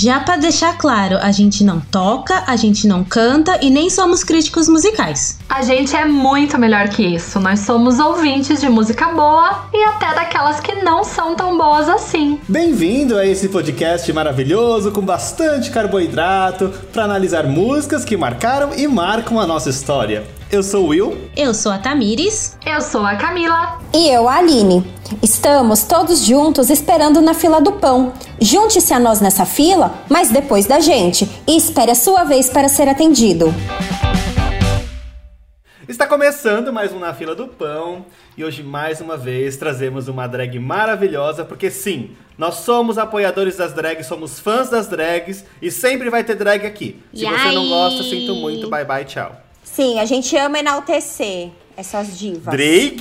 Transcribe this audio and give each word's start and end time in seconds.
Já 0.00 0.20
para 0.20 0.36
deixar 0.36 0.78
claro, 0.78 1.18
a 1.20 1.32
gente 1.32 1.64
não 1.64 1.80
toca, 1.80 2.44
a 2.46 2.54
gente 2.54 2.86
não 2.86 3.02
canta 3.02 3.58
e 3.60 3.68
nem 3.68 3.90
somos 3.90 4.22
críticos 4.22 4.68
musicais. 4.68 5.40
A 5.48 5.60
gente 5.62 5.96
é 5.96 6.04
muito 6.04 6.56
melhor 6.56 6.88
que 6.88 7.02
isso. 7.02 7.40
Nós 7.40 7.60
somos 7.60 7.98
ouvintes 7.98 8.60
de 8.60 8.68
música 8.68 9.08
boa 9.08 9.68
e 9.74 9.82
até 9.82 10.14
daquelas 10.14 10.60
que 10.60 10.72
não 10.84 11.02
são 11.02 11.34
tão 11.34 11.58
boas 11.58 11.88
assim. 11.88 12.38
Bem-vindo 12.48 13.18
a 13.18 13.26
esse 13.26 13.48
podcast 13.48 14.12
maravilhoso 14.12 14.92
com 14.92 15.00
bastante 15.00 15.68
carboidrato 15.68 16.72
para 16.92 17.02
analisar 17.02 17.48
músicas 17.48 18.04
que 18.04 18.16
marcaram 18.16 18.70
e 18.76 18.86
marcam 18.86 19.40
a 19.40 19.48
nossa 19.48 19.68
história. 19.68 20.37
Eu 20.50 20.62
sou 20.62 20.86
o 20.86 20.88
Will. 20.88 21.28
Eu 21.36 21.52
sou 21.52 21.70
a 21.70 21.76
Tamires. 21.76 22.56
Eu 22.64 22.80
sou 22.80 23.04
a 23.04 23.16
Camila. 23.16 23.78
E 23.94 24.08
eu, 24.08 24.26
a 24.26 24.36
Aline. 24.36 24.82
Estamos 25.22 25.82
todos 25.84 26.24
juntos 26.24 26.70
esperando 26.70 27.20
na 27.20 27.34
fila 27.34 27.60
do 27.60 27.72
pão. 27.72 28.14
Junte-se 28.40 28.94
a 28.94 28.98
nós 28.98 29.20
nessa 29.20 29.44
fila, 29.44 29.92
mas 30.08 30.30
depois 30.30 30.64
da 30.64 30.80
gente. 30.80 31.28
E 31.46 31.54
espere 31.54 31.90
a 31.90 31.94
sua 31.94 32.24
vez 32.24 32.48
para 32.48 32.66
ser 32.66 32.88
atendido. 32.88 33.54
Está 35.86 36.06
começando 36.06 36.72
mais 36.72 36.94
um 36.94 36.98
Na 36.98 37.12
Fila 37.12 37.34
do 37.34 37.48
Pão 37.48 38.06
e 38.36 38.42
hoje 38.44 38.62
mais 38.62 39.02
uma 39.02 39.16
vez 39.18 39.56
trazemos 39.56 40.08
uma 40.08 40.26
drag 40.26 40.58
maravilhosa, 40.58 41.44
porque 41.44 41.70
sim, 41.70 42.10
nós 42.38 42.56
somos 42.56 42.96
apoiadores 42.98 43.56
das 43.56 43.72
drags, 43.74 44.06
somos 44.06 44.38
fãs 44.38 44.70
das 44.70 44.86
drags 44.86 45.44
e 45.60 45.70
sempre 45.70 46.08
vai 46.08 46.24
ter 46.24 46.36
drag 46.36 46.66
aqui. 46.66 47.02
Se 47.12 47.24
você 47.24 47.52
não 47.52 47.68
gosta, 47.68 48.02
sinto 48.02 48.34
muito, 48.34 48.68
bye 48.68 48.84
bye, 48.84 49.04
tchau. 49.04 49.47
Sim, 49.78 50.00
a 50.00 50.04
gente 50.04 50.36
ama 50.36 50.58
enaltecer 50.58 51.50
essas 51.76 52.18
divas. 52.18 52.52
Drag! 52.52 53.00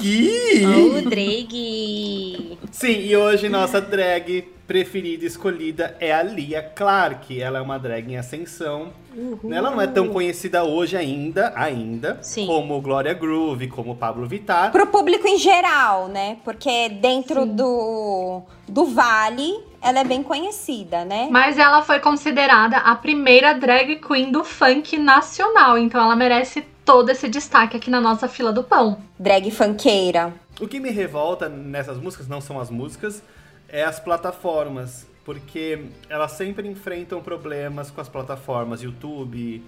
Oh, 0.63 1.09
drag! 1.09 2.56
Sim, 2.71 2.99
e 2.99 3.15
hoje 3.15 3.49
nossa 3.49 3.81
drag 3.81 4.47
preferida 4.67 5.23
e 5.23 5.27
escolhida 5.27 5.95
é 5.99 6.13
a 6.13 6.21
Lia 6.21 6.61
Clark. 6.61 7.41
Ela 7.41 7.59
é 7.59 7.61
uma 7.61 7.79
drag 7.79 8.11
em 8.11 8.17
ascensão. 8.17 8.89
Uhul. 9.15 9.51
Ela 9.51 9.71
não 9.71 9.81
é 9.81 9.87
tão 9.87 10.09
conhecida 10.09 10.63
hoje 10.63 10.95
ainda, 10.95 11.53
ainda, 11.55 12.19
Sim. 12.21 12.45
como 12.45 12.79
Gloria 12.81 13.13
Groove, 13.13 13.67
como 13.67 13.95
Pablo 13.95 14.27
Vittar. 14.27 14.71
Pro 14.71 14.87
público 14.87 15.27
em 15.27 15.39
geral, 15.39 16.07
né? 16.07 16.37
Porque 16.43 16.89
dentro 16.89 17.45
do, 17.45 18.41
do 18.67 18.85
Vale, 18.85 19.59
ela 19.81 19.99
é 19.99 20.03
bem 20.03 20.21
conhecida, 20.21 21.05
né? 21.05 21.27
Mas 21.31 21.57
ela 21.57 21.81
foi 21.81 21.99
considerada 21.99 22.77
a 22.77 22.95
primeira 22.95 23.53
drag 23.53 23.95
queen 23.95 24.31
do 24.31 24.43
funk 24.43 24.97
nacional, 24.97 25.77
então 25.77 26.01
ela 26.01 26.15
merece 26.15 26.63
todo 26.85 27.09
esse 27.09 27.27
destaque 27.27 27.77
aqui 27.77 27.89
na 27.89 27.99
nossa 27.99 28.27
fila 28.27 28.53
do 28.53 28.63
pão. 28.63 28.99
Drag 29.17 29.49
funkeira. 29.51 30.33
O 30.59 30.67
que 30.67 30.79
me 30.79 30.89
revolta 30.89 31.47
nessas 31.47 31.97
músicas, 31.97 32.27
não 32.27 32.41
são 32.41 32.59
as 32.59 32.69
músicas, 32.69 33.23
é 33.69 33.83
as 33.83 33.99
plataformas. 33.99 35.07
Porque 35.23 35.87
elas 36.07 36.31
sempre 36.31 36.67
enfrentam 36.67 37.21
problemas 37.21 37.91
com 37.91 37.99
as 37.99 38.07
plataformas, 38.07 38.81
YouTube. 38.81 39.61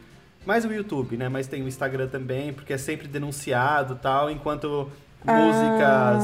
Mais 0.46 0.64
o 0.64 0.72
YouTube, 0.72 1.18
né? 1.18 1.28
Mas 1.28 1.48
tem 1.48 1.62
o 1.62 1.68
Instagram 1.68 2.08
também, 2.08 2.54
porque 2.54 2.72
é 2.72 2.78
sempre 2.78 3.10
denunciado 3.10 3.96
e 3.96 3.98
tal, 3.98 4.32
enquanto 4.32 4.90
músicas 5.26 6.24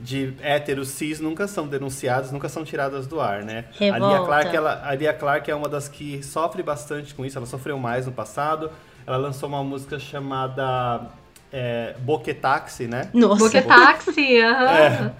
de 0.00 0.34
hétero 0.42 0.84
cis 0.84 1.18
nunca 1.18 1.48
são 1.48 1.66
denunciadas, 1.66 2.30
nunca 2.30 2.48
são 2.48 2.62
tiradas 2.62 3.06
do 3.06 3.20
ar, 3.20 3.42
né? 3.42 3.64
A 3.80 3.84
Lia, 3.84 3.92
Revolta. 3.92 4.24
Clark, 4.26 4.56
ela, 4.56 4.82
a 4.84 4.94
Lia 4.94 5.14
Clark 5.14 5.50
é 5.50 5.54
uma 5.54 5.68
das 5.68 5.88
que 5.88 6.22
sofre 6.22 6.62
bastante 6.62 7.14
com 7.14 7.24
isso, 7.24 7.38
ela 7.38 7.46
sofreu 7.46 7.78
mais 7.78 8.06
no 8.06 8.12
passado. 8.12 8.70
Ela 9.06 9.16
lançou 9.16 9.48
uma 9.48 9.64
música 9.64 9.98
chamada 9.98 11.08
é, 11.52 11.94
Boquetaxi, 12.00 12.86
né? 12.86 13.08
Nossa. 13.14 13.44
Boquetaxi, 13.44 14.40
aham. 14.42 14.66
É, 14.70 15.12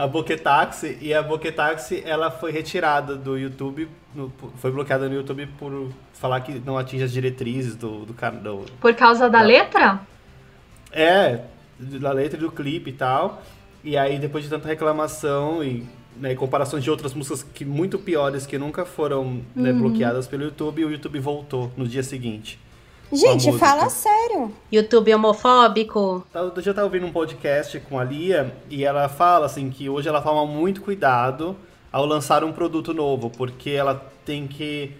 a 0.00 0.06
Boquetaxi 0.06 0.98
e 1.00 1.12
a 1.14 1.22
Boquetaxi 1.22 2.02
ela 2.04 2.30
foi 2.30 2.50
retirada 2.52 3.14
do 3.16 3.36
YouTube, 3.38 3.88
no- 4.14 4.32
foi 4.56 4.70
bloqueada 4.70 5.08
no 5.08 5.14
YouTube 5.14 5.46
por 5.58 5.90
falar 6.14 6.40
que 6.40 6.60
não 6.64 6.76
atinge 6.78 7.04
as 7.04 7.12
diretrizes 7.12 7.76
do, 7.76 8.04
do, 8.06 8.14
can- 8.14 8.32
do 8.34 8.64
Por 8.80 8.94
causa 8.94 9.28
da 9.30 9.40
Não. 9.40 9.46
letra? 9.46 10.00
é 10.92 11.40
da 11.78 12.12
letra 12.12 12.38
do 12.38 12.50
clipe 12.50 12.90
e 12.90 12.92
tal. 12.92 13.42
E 13.82 13.96
aí 13.96 14.18
depois 14.18 14.44
de 14.44 14.50
tanta 14.50 14.68
reclamação 14.68 15.62
e 15.62 15.84
né, 16.16 16.34
comparações 16.34 16.82
de 16.84 16.90
outras 16.90 17.12
músicas 17.12 17.42
que 17.42 17.64
muito 17.64 17.98
piores 17.98 18.46
que 18.46 18.56
nunca 18.56 18.84
foram 18.84 19.42
né, 19.54 19.72
bloqueadas 19.72 20.26
pelo 20.28 20.44
YouTube, 20.44 20.84
o 20.84 20.90
YouTube 20.90 21.18
voltou 21.18 21.72
no 21.76 21.86
dia 21.86 22.02
seguinte. 22.02 22.58
Gente, 23.14 23.52
fala 23.58 23.88
sério. 23.88 24.52
YouTube 24.72 25.14
homofóbico. 25.14 26.26
Tá, 26.32 26.40
Eu 26.40 26.52
já 26.62 26.70
estava 26.70 26.86
ouvindo 26.86 27.06
um 27.06 27.12
podcast 27.12 27.78
com 27.88 27.98
a 27.98 28.04
Lia 28.04 28.52
e 28.68 28.84
ela 28.84 29.08
fala 29.08 29.46
assim 29.46 29.70
que 29.70 29.88
hoje 29.88 30.08
ela 30.08 30.20
toma 30.20 30.44
muito 30.46 30.80
cuidado 30.82 31.56
ao 31.92 32.04
lançar 32.04 32.42
um 32.44 32.52
produto 32.52 32.92
novo, 32.92 33.30
porque 33.30 33.70
ela 33.70 34.04
tem 34.24 34.46
que. 34.46 34.92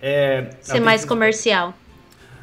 É, 0.00 0.50
Ser 0.60 0.80
mais 0.80 1.02
que- 1.02 1.08
comercial. 1.08 1.74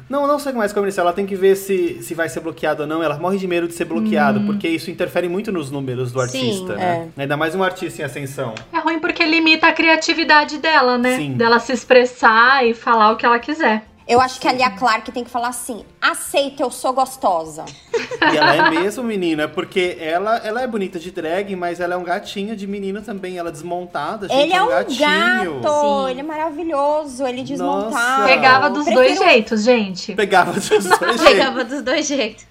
Não, 0.08 0.26
não 0.26 0.38
ser 0.38 0.52
mais 0.54 0.72
comercial, 0.72 1.06
ela 1.06 1.14
tem 1.14 1.26
que 1.26 1.36
ver 1.36 1.54
se, 1.54 2.02
se 2.02 2.14
vai 2.14 2.30
ser 2.30 2.40
bloqueado 2.40 2.82
ou 2.84 2.88
não. 2.88 3.02
Ela 3.02 3.18
morre 3.18 3.36
de 3.36 3.46
medo 3.46 3.68
de 3.68 3.74
ser 3.74 3.84
bloqueado, 3.84 4.40
porque 4.46 4.66
isso 4.66 4.90
interfere 4.90 5.28
muito 5.28 5.52
nos 5.52 5.70
números 5.70 6.12
do 6.12 6.20
Hum. 6.22 6.26
Sim, 6.28 6.38
artista, 6.48 6.74
né? 6.76 7.08
Ainda 7.14 7.36
mais 7.36 7.54
um 7.54 7.62
artista 7.62 8.00
em 8.00 8.04
ascensão. 8.06 8.54
É 8.72 8.78
ruim 8.78 9.00
porque 9.00 9.22
limita 9.26 9.66
a 9.66 9.72
criatividade 9.72 10.56
dela, 10.58 10.96
né? 10.96 11.16
Sim. 11.18 11.32
Dela 11.34 11.58
se 11.58 11.72
expressar 11.72 12.64
e 12.66 12.72
falar 12.72 13.12
o 13.12 13.16
que 13.16 13.26
ela 13.26 13.38
quiser. 13.38 13.84
Eu 14.08 14.20
acho 14.22 14.40
que 14.40 14.48
a 14.48 14.52
Lia 14.52 14.70
Clark 14.70 15.12
tem 15.12 15.22
que 15.22 15.28
falar 15.30 15.48
assim: 15.48 15.84
aceita, 16.00 16.62
eu 16.62 16.70
sou 16.70 16.94
gostosa. 16.94 17.66
E 18.32 18.36
ela 18.36 18.54
é 18.56 18.70
mesmo 18.70 19.02
menina, 19.04 19.46
porque 19.46 19.98
ela, 20.00 20.38
ela 20.38 20.62
é 20.62 20.66
bonita 20.66 20.98
de 20.98 21.10
drag, 21.10 21.54
mas 21.54 21.78
ela 21.78 21.92
é 21.92 21.96
um 21.96 22.02
gatinho 22.02 22.56
de 22.56 22.66
menino 22.66 23.02
também. 23.02 23.36
Ela 23.36 23.50
é 23.50 23.52
desmontada, 23.52 24.26
gente, 24.26 24.40
ele 24.40 24.54
é 24.54 24.62
um 24.62 24.68
gatinho. 24.68 25.60
gato, 25.60 25.80
Sim. 26.06 26.10
ele 26.10 26.20
é 26.20 26.22
maravilhoso, 26.22 27.26
ele 27.26 27.42
desmontado. 27.42 27.90
Nossa. 27.90 28.24
Pegava 28.24 28.70
dos 28.70 28.84
Prefiro- 28.84 29.04
dois 29.04 29.18
jeitos, 29.18 29.62
gente. 29.62 30.14
Pegava 30.14 30.52
dos 30.52 30.68
dois 30.68 30.84
jeitos. 30.88 31.22
Pegava 31.22 31.64
dos 31.64 31.82
dois 31.82 32.06
jeitos. 32.06 32.46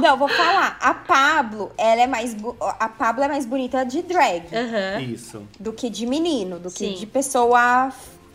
Não, 0.00 0.16
vou 0.16 0.28
falar. 0.28 0.78
A 0.80 0.94
Pablo, 0.94 1.72
ela 1.76 2.00
é 2.02 2.06
mais. 2.06 2.34
A 2.80 2.88
Pablo 2.88 3.22
é 3.22 3.28
mais 3.28 3.44
bonita 3.44 3.84
de 3.84 4.00
drag 4.00 4.44
Aham. 4.50 5.00
Isso. 5.02 5.42
do 5.60 5.74
que 5.74 5.90
de 5.90 6.06
menino, 6.06 6.58
do 6.58 6.70
que 6.70 6.78
Sim. 6.88 6.94
de 6.94 7.04
pessoa 7.06 7.92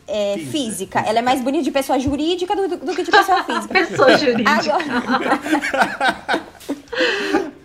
é, 0.07 0.33
Física. 0.37 0.51
física. 0.51 0.99
Ela 1.01 1.19
é 1.19 1.21
mais 1.21 1.41
bonita 1.41 1.63
de 1.63 1.71
pessoa 1.71 1.99
jurídica 1.99 2.55
do, 2.55 2.67
do- 2.67 2.77
do 2.77 2.95
que 2.95 3.03
de 3.03 3.11
pessoa 3.11 3.43
física. 3.45 3.67
Pessoa 3.73 4.17
jurídica. 4.17 4.49
Agora... 4.51 6.37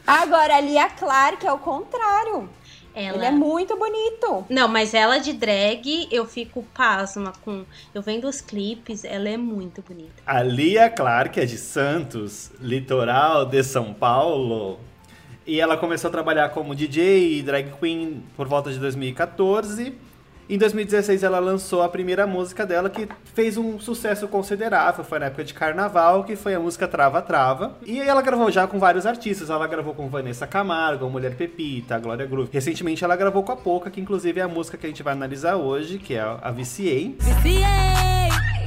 Agora, 0.06 0.56
a 0.56 0.60
Lia 0.60 0.88
Clark 0.90 1.46
é 1.46 1.52
o 1.52 1.58
contrário. 1.58 2.48
Ela... 2.94 3.16
Ele 3.16 3.24
é 3.24 3.30
muito 3.30 3.76
bonito. 3.78 4.44
Não, 4.50 4.68
mas 4.68 4.92
ela 4.92 5.18
de 5.18 5.32
drag, 5.32 6.08
eu 6.10 6.26
fico 6.26 6.62
pasma 6.74 7.32
com. 7.42 7.64
Eu 7.94 8.02
vendo 8.02 8.28
os 8.28 8.40
clipes, 8.42 9.02
ela 9.04 9.28
é 9.28 9.36
muito 9.38 9.80
bonita. 9.80 10.22
A 10.26 10.42
Lia 10.42 10.90
Clark 10.90 11.40
é 11.40 11.46
de 11.46 11.56
Santos, 11.56 12.50
litoral 12.60 13.46
de 13.46 13.62
São 13.64 13.94
Paulo. 13.94 14.78
E 15.46 15.58
ela 15.58 15.76
começou 15.76 16.08
a 16.08 16.10
trabalhar 16.12 16.50
como 16.50 16.74
DJ 16.74 17.38
e 17.38 17.42
drag 17.42 17.72
queen 17.80 18.22
por 18.36 18.46
volta 18.46 18.70
de 18.70 18.78
2014. 18.78 19.94
Em 20.48 20.58
2016 20.58 21.22
ela 21.22 21.38
lançou 21.38 21.82
a 21.82 21.88
primeira 21.88 22.26
música 22.26 22.66
dela 22.66 22.90
que 22.90 23.08
fez 23.32 23.56
um 23.56 23.78
sucesso 23.78 24.26
considerável, 24.28 25.04
foi 25.04 25.18
na 25.18 25.26
época 25.26 25.44
de 25.44 25.54
carnaval, 25.54 26.24
que 26.24 26.36
foi 26.36 26.54
a 26.54 26.60
música 26.60 26.88
Trava 26.88 27.22
Trava. 27.22 27.76
E 27.86 28.00
aí 28.00 28.08
ela 28.08 28.20
gravou 28.20 28.50
já 28.50 28.66
com 28.66 28.78
vários 28.78 29.06
artistas, 29.06 29.50
ela 29.50 29.66
gravou 29.66 29.94
com 29.94 30.08
Vanessa 30.08 30.46
Camargo, 30.46 31.08
Mulher 31.08 31.36
Pepita, 31.36 31.98
Glória 31.98 32.26
Groove. 32.26 32.50
Recentemente 32.52 33.04
ela 33.04 33.16
gravou 33.16 33.42
com 33.42 33.52
a 33.52 33.56
Poca, 33.56 33.90
que 33.90 34.00
inclusive 34.00 34.40
é 34.40 34.42
a 34.42 34.48
música 34.48 34.76
que 34.76 34.86
a 34.86 34.88
gente 34.88 35.02
vai 35.02 35.12
analisar 35.12 35.56
hoje, 35.56 35.98
que 35.98 36.14
é 36.14 36.20
a 36.20 36.50
Viciei. 36.50 37.16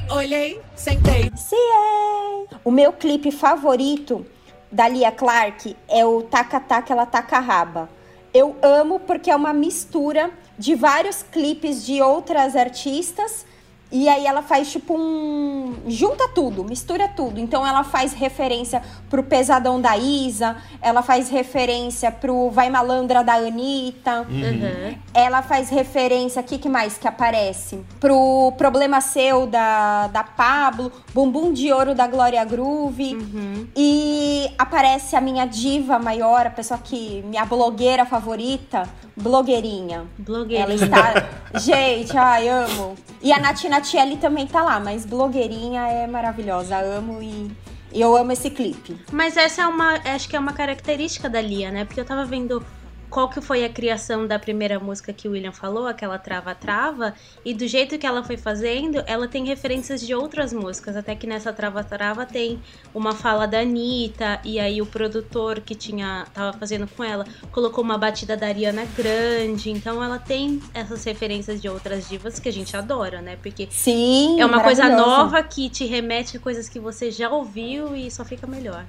Olhei, 0.09 0.61
sentei. 0.75 1.25
É. 1.25 2.55
O 2.63 2.71
meu 2.71 2.93
clipe 2.93 3.31
favorito 3.31 4.25
da 4.71 4.87
Lia 4.87 5.11
Clark 5.11 5.75
é 5.89 6.05
o 6.05 6.21
Taca 6.23 6.59
Taca 6.59 6.93
Ela 6.93 7.05
Taca 7.05 7.39
Raba. 7.39 7.89
Eu 8.33 8.55
amo 8.61 8.99
porque 8.99 9.29
é 9.29 9.35
uma 9.35 9.53
mistura 9.53 10.29
de 10.57 10.75
vários 10.75 11.23
clipes 11.23 11.85
de 11.85 12.01
outras 12.01 12.55
artistas 12.55 13.45
E 13.91 14.09
aí 14.09 14.25
ela 14.25 14.41
faz 14.41 14.71
tipo 14.71 14.95
um. 14.97 15.75
junta 15.87 16.27
tudo, 16.29 16.63
mistura 16.63 17.07
tudo. 17.07 17.39
Então 17.39 17.65
ela 17.65 17.83
faz 17.83 18.13
referência 18.13 18.81
pro 19.09 19.23
Pesadão 19.23 19.79
da 19.79 19.95
Isa, 19.97 20.57
ela 20.81 21.01
faz 21.01 21.29
referência 21.29 22.11
pro 22.11 22.49
Vai 22.49 22.69
Malandra 22.69 23.23
da 23.23 23.35
Anitta, 23.35 24.25
Uhum. 24.27 24.95
ela 25.13 25.41
faz 25.41 25.69
referência, 25.69 26.41
o 26.41 26.43
que, 26.43 26.57
que 26.57 26.67
mais 26.67 26.97
que 26.97 27.07
aparece? 27.07 27.79
Pro 27.99 28.51
Problema 28.57 28.99
Seu 29.01 29.45
da, 29.47 30.07
da 30.07 30.23
Pablo, 30.23 30.91
Bumbum 31.13 31.53
de 31.53 31.71
Ouro 31.71 31.93
da 31.93 32.07
Glória 32.07 32.43
Groove. 32.43 33.15
Uhum. 33.15 33.67
E 33.75 34.49
aparece 34.57 35.15
a 35.15 35.21
minha 35.21 35.45
diva 35.45 35.99
maior, 35.99 36.47
a 36.47 36.49
pessoa 36.49 36.79
que. 36.83 37.21
minha 37.27 37.45
blogueira 37.45 38.05
favorita, 38.05 38.89
blogueirinha. 39.15 40.05
Blogueira. 40.17 40.63
Ela 40.63 40.73
está. 40.73 41.13
Gente, 41.59 42.17
ai, 42.17 42.49
amo. 42.49 42.95
E 43.25 43.33
a 43.33 43.39
Natina 43.39 43.81
Tielli 43.81 44.17
também 44.17 44.45
tá 44.45 44.61
lá, 44.61 44.79
mas 44.79 45.03
blogueirinha 45.03 45.81
é 45.87 46.05
maravilhosa. 46.05 46.77
Amo 46.77 47.23
e 47.23 47.51
eu 47.91 48.15
amo 48.15 48.31
esse 48.31 48.51
clipe. 48.51 48.95
Mas 49.11 49.35
essa 49.35 49.63
é 49.63 49.67
uma. 49.67 49.95
Acho 50.13 50.29
que 50.29 50.35
é 50.35 50.39
uma 50.39 50.53
característica 50.53 51.27
da 51.27 51.41
Lia, 51.41 51.71
né? 51.71 51.85
Porque 51.85 51.99
eu 51.99 52.05
tava 52.05 52.23
vendo 52.23 52.63
qual 53.09 53.29
que 53.29 53.41
foi 53.41 53.63
a 53.63 53.69
criação 53.69 54.27
da 54.27 54.37
primeira 54.37 54.79
música 54.79 55.13
que 55.13 55.27
o 55.27 55.31
William 55.31 55.51
falou, 55.51 55.87
aquela 55.87 56.17
Trava 56.17 56.53
Trava, 56.53 57.13
e 57.43 57.53
do 57.53 57.67
jeito 57.67 57.97
que 57.97 58.05
ela 58.05 58.23
foi 58.23 58.37
fazendo, 58.37 59.03
ela 59.05 59.27
tem 59.27 59.45
referências 59.45 60.01
de 60.01 60.13
outras 60.13 60.51
músicas, 60.51 60.95
até 60.95 61.15
que 61.15 61.27
nessa 61.27 61.53
Trava 61.53 61.83
Trava 61.83 62.25
tem 62.25 62.59
uma 62.93 63.13
fala 63.13 63.47
da 63.47 63.59
Anitta, 63.59 64.39
e 64.43 64.59
aí 64.59 64.81
o 64.81 64.85
produtor 64.85 65.61
que 65.61 65.75
tinha 65.75 66.25
tava 66.33 66.57
fazendo 66.57 66.87
com 66.87 67.03
ela 67.03 67.25
colocou 67.51 67.83
uma 67.83 67.97
batida 67.97 68.35
da 68.35 68.47
Ariana 68.47 68.85
Grande, 68.95 69.69
então 69.69 70.03
ela 70.03 70.19
tem 70.19 70.61
essas 70.73 71.03
referências 71.03 71.61
de 71.61 71.69
outras 71.69 72.07
divas 72.07 72.39
que 72.39 72.49
a 72.49 72.53
gente 72.53 72.75
adora, 72.75 73.21
né? 73.21 73.37
Porque 73.41 73.67
Sim, 73.71 74.39
é 74.39 74.45
uma 74.45 74.61
coisa 74.61 74.89
nova 74.89 75.41
que 75.43 75.69
te 75.69 75.85
remete 75.85 76.37
a 76.37 76.39
coisas 76.39 76.67
que 76.67 76.79
você 76.79 77.11
já 77.11 77.29
ouviu 77.29 77.95
e 77.95 78.09
só 78.09 78.25
fica 78.25 78.47
melhor. 78.47 78.85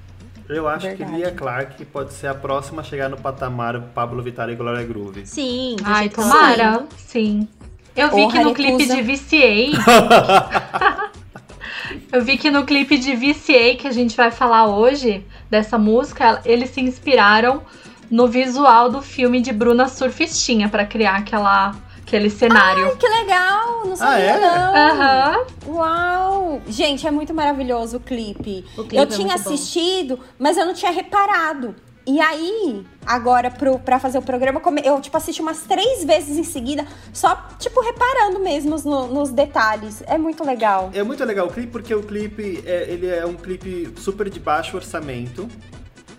Eu 0.49 0.67
acho 0.67 0.87
Verdade. 0.87 1.11
que 1.11 1.17
Lia 1.17 1.31
Clark 1.31 1.85
pode 1.85 2.13
ser 2.13 2.27
a 2.27 2.33
próxima 2.33 2.81
a 2.81 2.83
chegar 2.83 3.09
no 3.09 3.17
patamar 3.17 3.79
Pablo 3.93 4.21
Vittar 4.23 4.49
e 4.49 4.55
Glória 4.55 4.83
Groove. 4.85 5.25
Sim, 5.25 5.75
do 5.77 5.83
Ai, 5.85 6.09
tomara. 6.09 6.85
Sim. 6.97 7.47
Eu 7.95 8.09
vi 8.13 8.21
Ô, 8.21 8.27
que 8.29 8.39
no 8.39 8.53
clipe 8.53 8.83
Haretusa. 8.83 8.95
de 8.95 9.01
VCA. 9.01 11.09
eu 12.13 12.23
vi 12.23 12.37
que 12.37 12.49
no 12.51 12.65
clipe 12.65 12.97
de 12.97 13.13
VCA 13.15 13.75
que 13.77 13.87
a 13.87 13.91
gente 13.91 14.15
vai 14.15 14.31
falar 14.31 14.67
hoje, 14.67 15.25
dessa 15.49 15.77
música, 15.77 16.41
eles 16.45 16.69
se 16.69 16.79
inspiraram 16.79 17.61
no 18.09 18.27
visual 18.27 18.89
do 18.89 19.01
filme 19.01 19.41
de 19.41 19.51
Bruna 19.51 19.89
Surfistinha 19.89 20.69
pra 20.69 20.85
criar 20.85 21.17
aquela, 21.17 21.75
aquele 22.07 22.29
cenário. 22.29 22.95
Que 22.95 23.07
legal, 23.07 23.85
não 23.85 23.95
sabia 23.95 24.23
é? 24.23 24.39
não. 24.39 24.75
Aham. 24.75 25.45
Uau! 25.67 26.61
Gente, 26.67 27.05
é 27.05 27.11
muito 27.11 27.33
maravilhoso 27.33 27.97
o 27.97 27.99
clipe. 27.99 28.65
O 28.77 28.83
clipe 28.83 28.95
eu 28.95 29.03
é 29.03 29.05
tinha 29.05 29.27
muito 29.27 29.43
bom. 29.43 29.53
assistido, 29.53 30.19
mas 30.39 30.57
eu 30.57 30.65
não 30.65 30.73
tinha 30.73 30.91
reparado. 30.91 31.75
E 32.09 32.21
aí, 32.21 32.85
agora, 33.05 33.51
pro, 33.51 33.77
pra 33.79 33.99
fazer 33.99 34.17
o 34.17 34.21
programa, 34.21 34.61
eu, 34.85 35.01
tipo, 35.01 35.17
assisti 35.17 35.41
umas 35.41 35.63
três 35.63 36.05
vezes 36.05 36.37
em 36.37 36.43
seguida, 36.45 36.85
só, 37.11 37.35
tipo, 37.59 37.81
reparando 37.81 38.39
mesmo 38.39 38.77
no- 38.85 39.07
nos 39.07 39.29
detalhes. 39.29 40.01
É 40.07 40.17
muito 40.17 40.41
legal. 40.45 40.89
É 40.93 41.03
muito 41.03 41.21
legal 41.25 41.47
o 41.47 41.49
clipe 41.51 41.67
porque 41.69 41.93
o 41.93 42.01
clipe 42.01 42.63
é, 42.65 42.85
ele 42.89 43.07
é 43.07 43.25
um 43.25 43.33
clipe 43.33 43.93
super 43.99 44.29
de 44.29 44.39
baixo 44.39 44.77
orçamento. 44.77 45.49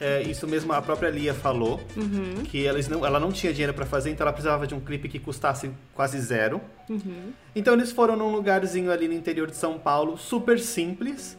É, 0.00 0.22
isso 0.22 0.46
mesmo 0.46 0.72
a 0.72 0.80
própria 0.80 1.10
Lia 1.10 1.34
falou, 1.34 1.80
Uhum, 1.96 2.44
que 2.44 2.58
eles 2.58 2.86
não, 2.88 3.04
ela 3.04 3.18
não 3.18 3.32
tinha 3.32 3.52
dinheiro 3.52 3.74
pra 3.74 3.84
fazer, 3.84 4.10
então 4.10 4.24
ela 4.24 4.32
precisava 4.32 4.66
de 4.66 4.74
um 4.74 4.80
clipe 4.80 5.08
que 5.08 5.18
custasse 5.18 5.70
quase 5.94 6.20
zero. 6.20 6.60
uhum. 6.88 7.32
Então 7.54 7.74
eles 7.74 7.90
foram 7.90 8.14
num 8.16 8.30
lugarzinho 8.30 8.92
ali 8.92 9.08
no 9.08 9.14
interior 9.14 9.50
de 9.50 9.56
São 9.56 9.76
Paulo, 9.78 10.16
super 10.16 10.60
simples, 10.60 11.36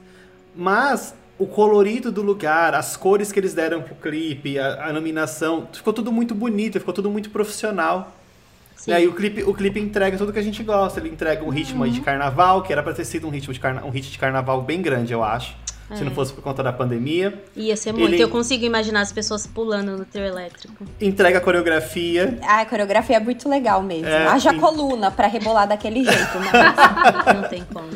mas 0.56 1.16
o 1.38 1.48
colorido 1.48 2.12
do 2.12 2.22
lugar, 2.22 2.76
as 2.76 2.98
cores 2.98 3.32
que 3.32 3.40
eles 3.40 3.54
deram 3.54 3.82
pro 3.82 3.96
clipe, 3.96 4.60
a, 4.60 4.88
a 4.88 4.90
iluminação, 4.90 5.70
ficou 5.72 5.94
tudo 5.94 6.12
muito 6.12 6.36
bonito, 6.36 6.78
ficou 6.80 6.94
tudo 6.94 7.10
muito 7.10 7.30
profissional. 7.30 8.14
Sim. 8.76 8.92
E 8.92 8.94
aí 8.94 9.08
o 9.08 9.14
clipe, 9.14 9.44
o 9.44 9.54
clipe 9.54 9.80
entrega 9.80 10.18
tudo 10.18 10.32
que 10.34 10.40
a 10.40 10.42
gente 10.44 10.64
gosta. 10.64 11.00
Ele 11.00 11.10
entrega 11.10 11.44
um 11.44 11.50
ritmo 11.50 11.84
aí 11.84 11.92
de 11.92 12.02
carnaval, 12.02 12.62
que 12.64 12.72
era 12.74 12.82
pra 12.84 12.94
ter 12.94 13.06
sido 13.06 13.26
um 13.28 13.30
ritmo 13.30 13.54
de 13.54 13.60
carna 13.60 13.84
um 13.86 13.90
hit 13.90 14.10
de 14.12 14.18
carnaval 14.18 14.62
bem 14.62 14.82
grande, 14.82 15.12
eu 15.14 15.24
acho. 15.24 15.56
Se 15.96 16.04
não 16.04 16.12
fosse 16.12 16.32
por 16.34 16.44
conta 16.44 16.62
da 16.62 16.72
pandemia. 16.72 17.44
Ia 17.56 17.76
ser 17.76 17.92
muito. 17.94 18.14
Ele- 18.14 18.22
Eu 18.24 18.30
consigo 18.30 18.64
imaginar 18.64 19.02
as 19.02 19.12
pessoas 19.12 19.48
pulando 19.48 19.98
no 19.98 20.06
trio 20.06 20.26
elétrico. 20.26 20.86
Entrega 21.02 21.40
a 21.40 21.42
coreografia. 21.42 22.38
A 22.44 22.66
coreografia 22.66 23.18
é 23.18 23.20
muito 23.20 23.50
legal 23.50 23.82
mesmo. 23.82 24.08
É, 24.08 24.28
Haja 24.28 24.52
sim. 24.52 24.60
coluna 24.60 25.10
pra 25.10 25.28
rebolar 25.28 25.68
daquele 25.68 26.04
jeito, 26.04 26.38
mas... 26.40 26.52
Não 27.42 27.50
tem 27.50 27.64
como. 27.74 27.90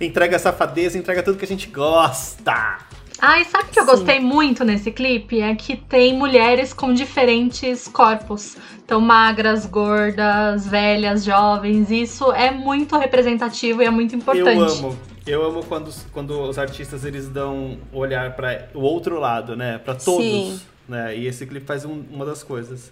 Entrega 0.00 0.36
a 0.36 0.38
safadeza, 0.38 0.98
entrega 0.98 1.22
tudo 1.22 1.38
que 1.38 1.44
a 1.44 1.48
gente 1.48 1.68
gosta. 1.68 2.78
Ai, 3.22 3.44
sabe 3.44 3.64
o 3.64 3.68
que 3.68 3.78
eu 3.78 3.84
Sim. 3.84 3.90
gostei 3.90 4.18
muito 4.20 4.64
nesse 4.64 4.90
clipe? 4.90 5.40
É 5.40 5.54
que 5.54 5.76
tem 5.76 6.16
mulheres 6.16 6.72
com 6.72 6.92
diferentes 6.94 7.86
corpos. 7.86 8.56
Então, 8.82 8.98
magras, 9.00 9.66
gordas, 9.66 10.66
velhas, 10.66 11.22
jovens. 11.24 11.90
Isso 11.90 12.32
é 12.32 12.50
muito 12.50 12.96
representativo 12.96 13.82
e 13.82 13.84
é 13.84 13.90
muito 13.90 14.16
importante. 14.16 14.56
Eu 14.58 14.64
amo. 14.88 14.98
Eu 15.26 15.44
amo 15.44 15.62
quando, 15.64 15.88
os- 15.88 16.06
quando 16.12 16.40
os 16.42 16.58
artistas 16.58 17.04
eles 17.04 17.28
dão 17.28 17.78
olhar 17.92 18.34
para 18.34 18.68
o 18.74 18.80
outro 18.80 19.18
lado, 19.20 19.54
né? 19.56 19.78
Pra 19.78 19.94
todos, 19.94 20.24
Sim. 20.24 20.60
né? 20.88 21.16
E 21.16 21.26
esse 21.26 21.46
clipe 21.46 21.66
faz 21.66 21.84
um- 21.84 22.02
uma 22.10 22.24
das 22.24 22.42
coisas. 22.42 22.90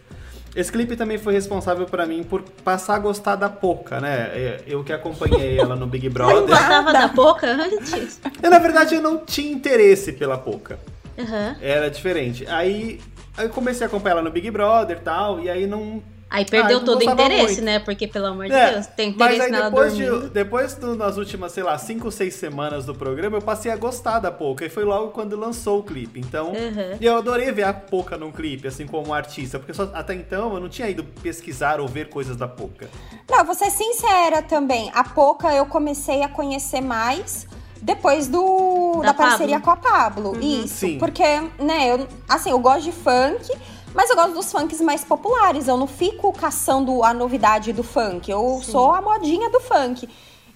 Esse 0.56 0.72
clipe 0.72 0.96
também 0.96 1.19
foi 1.19 1.32
responsável 1.34 1.86
pra 1.86 2.06
mim 2.06 2.22
por 2.22 2.42
passar 2.64 2.96
a 2.96 2.98
gostar 2.98 3.36
da 3.36 3.48
Poca, 3.48 4.00
né? 4.00 4.30
É, 4.32 4.60
Eu 4.66 4.82
que 4.82 4.92
acompanhei 4.92 5.58
ela 5.58 5.76
no 5.76 5.86
Big 5.86 6.08
Você 6.08 6.12
Brother. 6.14 6.48
gostava 6.48 6.92
da 6.92 7.08
Poca 7.08 7.46
antes? 7.46 8.20
Eu, 8.42 8.50
na 8.50 8.58
verdade, 8.58 8.94
eu 8.94 9.02
não 9.02 9.19
tinha 9.19 9.50
interesse 9.52 10.12
pela 10.12 10.36
Poca. 10.38 10.78
Aham. 11.19 11.56
Era 11.60 11.90
diferente. 11.90 12.46
Aí, 12.48 13.00
aí 13.36 13.46
eu 13.46 13.50
comecei 13.50 13.84
a 13.84 13.88
acompanhar 13.88 14.14
ela 14.16 14.22
no 14.22 14.31
Big 14.31 14.50
Brother 14.50 14.96
e 14.96 15.00
tal, 15.00 15.40
e 15.40 15.50
aí 15.50 15.66
não. 15.66 16.02
Aí 16.30 16.44
perdeu 16.44 16.78
Ah, 16.78 16.84
todo 16.84 16.98
o 16.98 17.02
interesse, 17.02 17.44
muito. 17.54 17.62
né? 17.62 17.78
Porque, 17.78 18.06
pelo 18.06 18.26
amor 18.26 18.46
de 18.46 18.52
É, 18.52 18.72
Deus, 18.72 18.86
tem 18.88 19.14
mas 19.16 19.28
interesse 19.28 19.42
aí 19.46 19.50
nela 19.50 19.70
depois, 19.70 19.96
de, 19.96 20.04
dormindo. 20.04 20.30
depois 20.30 20.75
do, 20.75 20.94
nas 20.94 21.16
últimas, 21.16 21.52
sei 21.52 21.62
lá, 21.62 21.78
5 21.78 22.04
ou 22.04 22.10
6 22.10 22.34
semanas 22.34 22.84
do 22.84 22.94
programa, 22.94 23.38
eu 23.38 23.42
passei 23.42 23.72
a 23.72 23.76
gostar 23.76 24.19
da 24.19 24.30
Poca. 24.30 24.64
E 24.64 24.69
foi 24.69 24.84
logo 24.84 25.08
quando 25.12 25.36
lançou 25.38 25.78
o 25.78 25.82
clipe. 25.82 26.20
Então, 26.20 26.48
Uhum. 26.48 26.96
e 27.00 27.04
eu 27.06 27.16
adorei 27.16 27.50
ver 27.50 27.62
a 27.62 27.72
Poca 27.72 28.16
num 28.19 28.30
clipe, 28.30 28.69
assim 28.69 28.86
como 28.86 29.14
artista. 29.14 29.58
Porque 29.58 29.72
só- 29.72 29.90
até 29.94 30.14
então 30.14 30.52
eu 30.54 30.60
não 30.60 30.69
tinha 30.69 30.88
ido 30.90 31.02
pesquisar 31.02 31.80
ou 31.80 31.88
ver 31.88 32.10
coisas 32.10 32.36
da 32.36 32.46
Poca. 32.46 32.88
Não, 33.31 33.44
vou 33.44 33.54
ser 33.54 33.70
sincera 33.70 34.42
também. 34.42 34.90
A 34.94 35.04
Poca 35.04 35.54
eu 35.54 35.64
comecei 35.64 36.22
a 36.22 36.28
conhecer 36.28 36.82
mais 36.82 37.46
depois 37.81 38.28
do 38.28 39.00
Da 39.00 39.08
da, 39.08 39.14
parceria 39.14 39.60
com 39.60 39.70
a 39.70 39.76
Pablo. 39.76 40.36
Isso, 40.40 40.74
Sim. 40.74 40.98
porque, 40.98 41.22
né, 41.58 41.92
eu, 41.94 42.06
assim, 42.28 42.50
eu 42.50 42.58
gosto 42.58 42.82
de 42.82 42.92
funk, 42.92 43.50
mas 43.98 44.10
eu 44.10 44.14
gosto 44.14 44.32
dos 44.32 44.52
funks 44.52 44.80
mais 44.80 45.02
populares. 45.02 45.66
Eu 45.66 45.76
não 45.76 45.88
fico 45.88 46.32
caçando 46.32 47.02
a 47.02 47.12
novidade 47.12 47.72
do 47.72 47.82
funk. 47.82 48.30
Eu 48.30 48.60
sou 48.62 48.92
a 48.92 49.02
modinha 49.02 49.50
do 49.50 49.58
funk. 49.58 50.08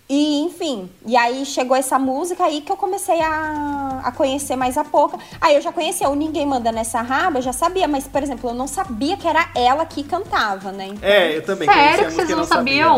E, 0.08 0.42
enfim, 0.42 0.88
e 1.04 1.16
aí 1.16 1.44
chegou 1.44 1.76
essa 1.76 1.98
música 1.98 2.44
aí 2.44 2.60
que 2.60 2.70
eu 2.70 2.76
comecei 2.76 3.20
a, 3.20 4.00
a 4.04 4.12
conhecer 4.12 4.54
mais 4.54 4.78
a 4.78 4.84
Poca. 4.84 5.18
Aí 5.40 5.56
eu 5.56 5.60
já 5.60 5.72
conhecia 5.72 6.08
o 6.08 6.14
Ninguém 6.14 6.46
Manda 6.46 6.70
Nessa 6.70 7.02
Raba, 7.02 7.38
eu 7.38 7.42
já 7.42 7.52
sabia, 7.52 7.88
mas, 7.88 8.06
por 8.06 8.22
exemplo, 8.22 8.48
eu 8.50 8.54
não 8.54 8.68
sabia 8.68 9.16
que 9.16 9.26
era 9.26 9.48
ela 9.56 9.84
que 9.86 10.04
cantava, 10.04 10.70
né? 10.70 10.90
Então, 10.92 11.08
É, 11.08 11.36
eu 11.36 11.44
também 11.44 11.68
Sério 11.68 12.06
que 12.06 12.12
vocês 12.12 12.28
não 12.28 12.44
sabia. 12.44 12.94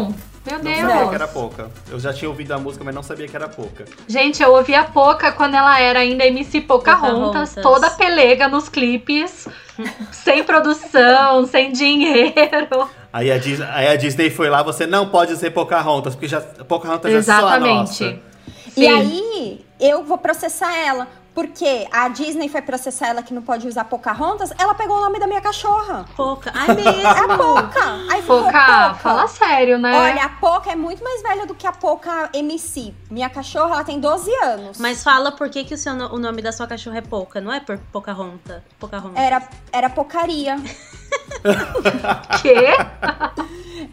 Meu 0.46 0.56
Não 0.58 0.64
Deus. 0.64 0.78
sabia 0.80 1.08
que 1.08 1.14
era 1.14 1.28
Poca. 1.28 1.70
Eu 1.90 1.98
já 1.98 2.12
tinha 2.12 2.28
ouvido 2.28 2.52
a 2.52 2.58
música, 2.58 2.84
mas 2.84 2.94
não 2.94 3.02
sabia 3.02 3.26
que 3.26 3.34
era 3.34 3.48
Poca. 3.48 3.86
Gente, 4.06 4.42
eu 4.42 4.52
ouvi 4.52 4.74
a 4.74 4.84
Poca 4.84 5.32
quando 5.32 5.54
ela 5.54 5.80
era 5.80 6.00
ainda 6.00 6.24
MC 6.26 6.60
Pocahontas, 6.60 7.54
Pocahontas. 7.54 7.62
toda 7.62 7.90
pelega 7.90 8.46
nos 8.46 8.68
clipes, 8.68 9.48
sem 10.12 10.44
produção, 10.44 11.46
sem 11.46 11.72
dinheiro. 11.72 12.88
Aí 13.12 13.30
a, 13.32 13.38
Dis- 13.38 13.60
aí 13.60 13.88
a 13.88 13.96
Disney 13.96 14.28
foi 14.28 14.50
lá, 14.50 14.62
você 14.62 14.86
não 14.86 15.08
pode 15.08 15.36
ser 15.36 15.50
Pocahontas, 15.50 16.14
porque 16.14 16.28
já, 16.28 16.40
Pocahontas 16.40 17.10
já 17.12 17.18
é 17.18 17.22
só 17.22 17.48
a 17.48 17.58
nossa. 17.58 18.04
Exatamente. 18.04 18.22
E 18.76 18.86
aí, 18.86 19.64
eu 19.80 20.02
vou 20.04 20.18
processar 20.18 20.76
ela. 20.76 21.06
Porque 21.34 21.88
a 21.90 22.08
Disney 22.08 22.48
foi 22.48 22.62
processar 22.62 23.08
ela 23.08 23.22
que 23.22 23.34
não 23.34 23.42
pode 23.42 23.66
usar 23.66 23.84
Pocahontas, 23.84 24.52
ela 24.56 24.74
pegou 24.74 24.98
o 24.98 25.00
nome 25.00 25.18
da 25.18 25.26
minha 25.26 25.40
cachorra. 25.40 26.04
Poca. 26.16 26.52
Ai, 26.54 26.74
mesmo. 26.74 27.00
É 27.02 27.06
a 27.06 27.36
Poca. 27.36 27.84
Aí 28.10 28.22
Poca, 28.22 28.44
Poca. 28.44 28.94
fala 28.94 29.26
sério, 29.26 29.78
né? 29.78 29.92
Olha, 29.92 30.24
a 30.24 30.28
Poca 30.28 30.70
é 30.70 30.76
muito 30.76 31.02
mais 31.02 31.22
velha 31.22 31.44
do 31.44 31.54
que 31.54 31.66
a 31.66 31.72
Poca 31.72 32.30
MC. 32.32 32.94
Minha 33.10 33.28
cachorra, 33.28 33.74
ela 33.74 33.84
tem 33.84 33.98
12 33.98 34.32
anos. 34.44 34.78
Mas 34.78 35.02
fala 35.02 35.32
por 35.32 35.50
que, 35.50 35.64
que 35.64 35.74
o, 35.74 35.78
seu, 35.78 35.92
o 35.92 36.18
nome 36.18 36.40
da 36.40 36.52
sua 36.52 36.66
cachorra 36.66 36.98
é 36.98 37.02
Poca, 37.02 37.40
não 37.40 37.52
é 37.52 37.58
por 37.58 37.78
Pocahontas? 37.92 38.62
Pocahontas. 38.78 39.22
Era, 39.22 39.42
era 39.72 39.90
Pocaria. 39.90 40.56
Quê? 42.42 42.66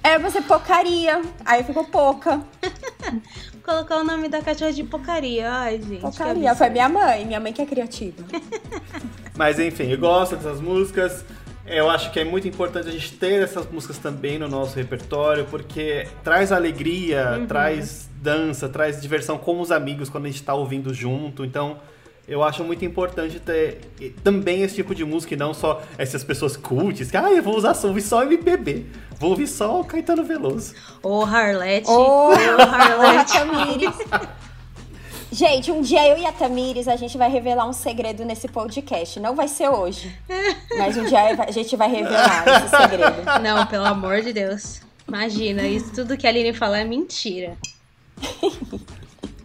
Era 0.03 0.19
pra 0.19 0.29
ser 0.31 0.41
Pocaria. 0.43 1.21
Aí 1.45 1.63
ficou 1.63 1.85
Poca. 1.85 2.41
Colocar 3.63 3.97
o 3.97 4.03
nome 4.03 4.27
da 4.27 4.41
cachorra 4.41 4.73
de 4.73 4.83
Pocaria. 4.83 5.51
Ai, 5.51 5.81
gente. 5.81 6.05
absurdo. 6.05 6.55
Foi 6.55 6.69
minha 6.69 6.89
mãe. 6.89 7.25
Minha 7.25 7.39
mãe 7.39 7.53
que 7.53 7.61
é 7.61 7.65
criativa. 7.65 8.23
Mas 9.35 9.59
enfim, 9.59 9.91
eu 9.91 9.97
gosto 9.97 10.35
dessas 10.35 10.59
músicas. 10.59 11.23
Eu 11.65 11.89
acho 11.89 12.11
que 12.11 12.19
é 12.19 12.25
muito 12.25 12.47
importante 12.47 12.89
a 12.89 12.91
gente 12.91 13.13
ter 13.13 13.41
essas 13.41 13.69
músicas 13.69 13.97
também 13.97 14.37
no 14.37 14.47
nosso 14.47 14.75
repertório, 14.75 15.45
porque 15.45 16.07
traz 16.23 16.51
alegria, 16.51 17.45
traz 17.47 18.09
dança, 18.15 18.67
traz 18.67 18.99
diversão 19.01 19.37
com 19.37 19.61
os 19.61 19.71
amigos 19.71 20.09
quando 20.09 20.25
a 20.25 20.29
gente 20.29 20.43
tá 20.43 20.53
ouvindo 20.53 20.93
junto. 20.93 21.45
Então, 21.45 21.79
eu 22.27 22.43
acho 22.43 22.63
muito 22.63 22.85
importante 22.85 23.39
ter 23.39 23.81
também 24.23 24.61
esse 24.61 24.75
tipo 24.75 24.93
de 24.95 25.03
música 25.03 25.33
e 25.33 25.37
não 25.37 25.53
só 25.53 25.81
essas 25.97 26.23
pessoas 26.23 26.55
cultes 26.55 27.11
que, 27.11 27.17
ah, 27.17 27.31
eu 27.31 27.43
vou 27.43 27.57
usar 27.57 27.73
só, 27.73 27.87
ouvir 27.87 28.01
só 28.01 28.23
MPB, 28.23 28.85
vou 29.19 29.31
ouvir 29.31 29.47
só 29.47 29.81
o 29.81 29.83
Caetano 29.83 30.23
Veloso. 30.23 30.73
Ô, 31.03 31.23
Harlete. 31.23 31.89
Ô, 31.89 32.29
Ô, 32.29 32.31
Harlete. 32.31 33.33
Tamires. 33.33 33.95
Gente, 35.31 35.71
um 35.71 35.81
dia 35.81 36.05
eu 36.09 36.17
e 36.17 36.25
a 36.25 36.31
Tamires, 36.31 36.89
a 36.89 36.97
gente 36.97 37.17
vai 37.17 37.29
revelar 37.29 37.65
um 37.65 37.71
segredo 37.71 38.25
nesse 38.25 38.49
podcast. 38.49 39.17
Não 39.19 39.33
vai 39.33 39.47
ser 39.47 39.69
hoje. 39.69 40.13
Mas 40.77 40.97
um 40.97 41.05
dia 41.05 41.43
a 41.47 41.51
gente 41.51 41.75
vai 41.77 41.89
revelar 41.89 42.45
esse 42.47 42.69
segredo. 42.69 43.41
Não, 43.41 43.65
pelo 43.65 43.85
amor 43.85 44.21
de 44.21 44.33
Deus. 44.33 44.81
Imagina, 45.07 45.63
isso 45.63 45.91
tudo 45.93 46.17
que 46.17 46.27
a 46.27 46.29
Aline 46.29 46.53
fala 46.53 46.79
é 46.79 46.83
mentira. 46.83 47.57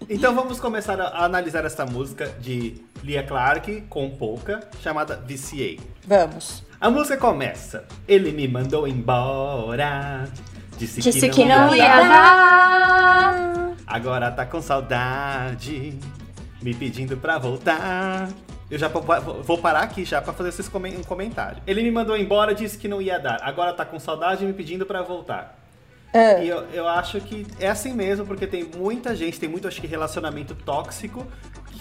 Então 0.08 0.34
vamos 0.34 0.60
começar 0.60 1.00
a 1.00 1.25
analisar 1.25 1.64
essa 1.64 1.84
música 1.84 2.26
de 2.40 2.76
Lia 3.02 3.22
Clark 3.25 3.82
com 3.88 4.08
Polka, 4.10 4.60
chamada 4.80 5.16
VCA. 5.16 5.82
Vamos. 6.06 6.62
A 6.80 6.88
música 6.90 7.16
começa. 7.16 7.84
Ele 8.06 8.30
me 8.30 8.46
mandou 8.46 8.86
embora. 8.86 10.28
Disse, 10.78 11.00
Disse 11.00 11.28
que, 11.30 11.44
não 11.44 11.75
ia 11.75 11.82
ia 11.84 11.96
dar. 12.02 12.08
dar. 12.08 13.72
Agora 13.86 14.30
tá 14.30 14.46
com 14.46 14.60
saudade. 14.62 15.98
Me 16.62 16.72
pedindo 16.75 17.16
pra 17.16 17.38
voltar. 17.38 18.28
Eu 18.70 18.78
já 18.78 18.88
vou- 18.88 19.58
parar 19.58 19.80
aqui 19.80 20.04
já 20.04 20.20
pra 20.20 20.32
fazer 20.32 20.50
um 20.98 21.02
comentário. 21.02 21.62
Ele 21.66 21.82
me 21.82 21.90
mandou 21.90 22.16
embora, 22.16 22.54
disse 22.54 22.76
que 22.78 22.88
não 22.88 23.00
ia 23.00 23.18
dar. 23.18 23.38
Agora 23.42 23.72
tá 23.72 23.84
com 23.84 23.98
saudade 23.98 24.44
me 24.44 24.52
pedindo 24.52 24.84
pra 24.86 25.02
voltar. 25.02 25.56
Ah, 26.16 26.42
E 26.42 26.49
eu, 26.49 26.64
eu 26.73 26.88
acho 26.88 27.20
que 27.20 27.46
é 27.61 27.68
assim 27.68 27.92
mesmo, 27.92 28.25
porque 28.26 28.46
tem 28.46 28.64
muita 28.64 29.14
gente, 29.14 29.38
tem 29.38 29.49
muito, 29.49 29.68
acho 29.68 29.80
que, 29.80 29.87
relacionamento 29.87 30.54
tóxico 30.54 31.26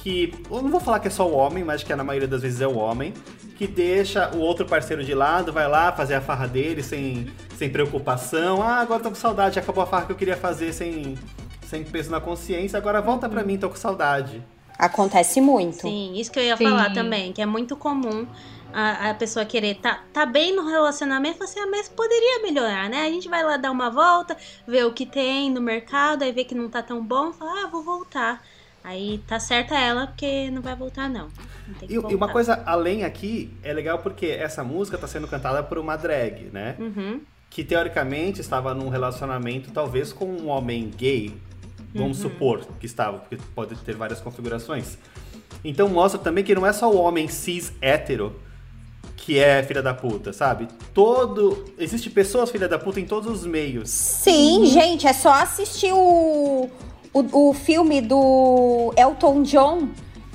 que. 0.04 0.34
Eu 0.52 0.62
não 0.62 0.70
vou 0.70 0.80
falar 0.80 1.00
que 1.00 1.08
é 1.08 1.12
só 1.12 1.28
o 1.28 1.34
homem, 1.34 1.64
mas 1.64 1.84
que 1.84 1.96
na 1.96 2.04
maioria 2.04 2.28
das 2.28 2.42
vezes 2.42 2.62
é 2.62 2.68
o 2.68 2.78
homem, 2.78 3.14
que 3.58 3.66
deixa 3.68 4.30
o 4.36 4.40
outro 4.40 4.66
parceiro 4.66 5.04
de 5.04 5.14
lado, 5.14 5.52
vai 5.54 5.68
lá 5.68 5.92
fazer 5.92 6.16
a 6.16 6.22
farra 6.22 6.48
dele 6.48 6.84
sem, 6.84 7.28
sem 7.58 7.70
preocupação. 7.70 8.62
Ah, 8.62 8.78
agora 8.80 9.02
tô 9.02 9.10
com 9.10 9.16
saudade, 9.16 9.58
acabou 9.58 9.84
a 9.84 9.88
farra 9.88 10.06
que 10.06 10.12
eu 10.12 10.16
queria 10.16 10.36
fazer 10.38 10.74
sem, 10.74 11.18
sem 11.68 11.84
peso 11.84 12.12
na 12.12 12.20
consciência, 12.20 12.78
agora 12.78 13.02
volta 13.02 13.28
pra 13.30 13.44
mim, 13.44 13.58
tô 13.58 13.70
com 13.70 13.76
saudade. 13.76 14.44
acontece 14.78 15.40
muito. 15.40 15.82
Sim, 15.82 16.14
isso 16.16 16.32
que 16.32 16.40
eu 16.40 16.44
ia 16.44 16.58
Sim. 16.58 16.66
falar 16.66 16.94
também, 16.94 17.32
que 17.32 17.42
é 17.42 17.46
muito 17.46 17.76
comum 17.76 18.28
a, 18.78 19.12
a 19.12 19.14
pessoa 19.14 19.46
querer 19.46 19.76
tá, 19.76 20.04
tá 20.12 20.26
bem 20.26 20.54
no 20.54 20.68
relacionamento, 20.68 21.42
assim, 21.42 21.58
ah, 21.62 21.68
mas 21.68 21.88
poderia 21.88 22.42
melhorar, 22.44 22.90
né? 22.90 23.06
A 23.06 23.10
gente 23.10 23.30
vai 23.30 23.42
lá 23.42 23.56
dar 23.56 23.72
uma 23.72 23.90
volta, 23.90 24.36
ver 24.68 24.86
o 24.86 24.92
que 24.92 25.06
tem 25.06 25.50
no 25.50 25.62
mercado, 25.62 26.24
aí 26.24 26.34
vê 26.34 26.44
que 26.44 26.54
não 26.54 26.70
tá 26.70 26.84
tão 26.84 27.02
bom, 27.02 27.32
fala, 27.32 27.64
ah, 27.64 27.68
vou 27.68 27.82
voltar. 27.82 28.44
Aí 28.84 29.20
tá 29.26 29.40
certa 29.40 29.80
ela, 29.80 30.08
porque 30.08 30.52
não 30.52 30.62
vai 30.62 30.76
voltar, 30.76 31.10
não. 31.10 31.30
Não 31.66 31.76
E, 31.90 31.98
voltar. 31.98 32.16
uma 32.16 32.28
coisa 32.28 32.62
além 32.66 33.06
aqui, 33.06 33.50
é 33.64 33.72
legal 33.72 34.00
porque 34.00 34.26
essa 34.28 34.62
música 34.62 34.98
tá 34.98 35.08
sendo 35.08 35.28
cantada 35.28 35.64
por 35.64 35.78
uma 35.78 35.96
drag, 35.96 36.50
né? 36.52 36.76
Uhum. 36.78 37.22
que 37.50 37.64
teoricamente 37.64 38.42
estava 38.42 38.74
num 38.74 38.90
relacionamento 38.90 39.72
talvez 39.72 40.12
com 40.12 40.26
um 40.26 40.50
homem 40.50 40.92
gay, 40.98 41.34
vamos 41.94 42.18
supor 42.18 42.66
que 42.78 42.86
estava, 42.86 43.20
porque 43.20 43.38
pode 43.56 43.74
ter 43.78 43.96
várias 43.96 44.20
configurações. 44.20 44.98
Então 45.64 45.88
mostra 45.88 46.20
também 46.20 46.44
que 46.44 46.54
não 46.54 46.66
é 46.68 46.74
só 46.74 46.92
o 46.92 46.98
homem 46.98 47.30
cis 47.30 47.72
hétero 47.82 48.36
que 49.18 49.40
é 49.40 49.64
filha 49.64 49.82
da 49.82 49.94
puta, 49.94 50.32
sabe? 50.34 50.68
Todo 50.94 51.66
existe 51.78 52.10
pessoas 52.10 52.52
filha 52.52 52.68
da 52.68 52.78
puta 52.78 53.00
em 53.00 53.06
todos 53.06 53.32
os 53.32 53.46
meios. 53.46 53.90
Sim, 53.90 54.66
gente, 54.66 55.08
é 55.08 55.14
só 55.14 55.34
assistir 55.34 55.94
o, 55.94 56.70
o, 57.14 57.50
o 57.50 57.54
filme 57.54 58.02
do 58.02 58.94
Elton 58.98 59.44
John 59.44 59.90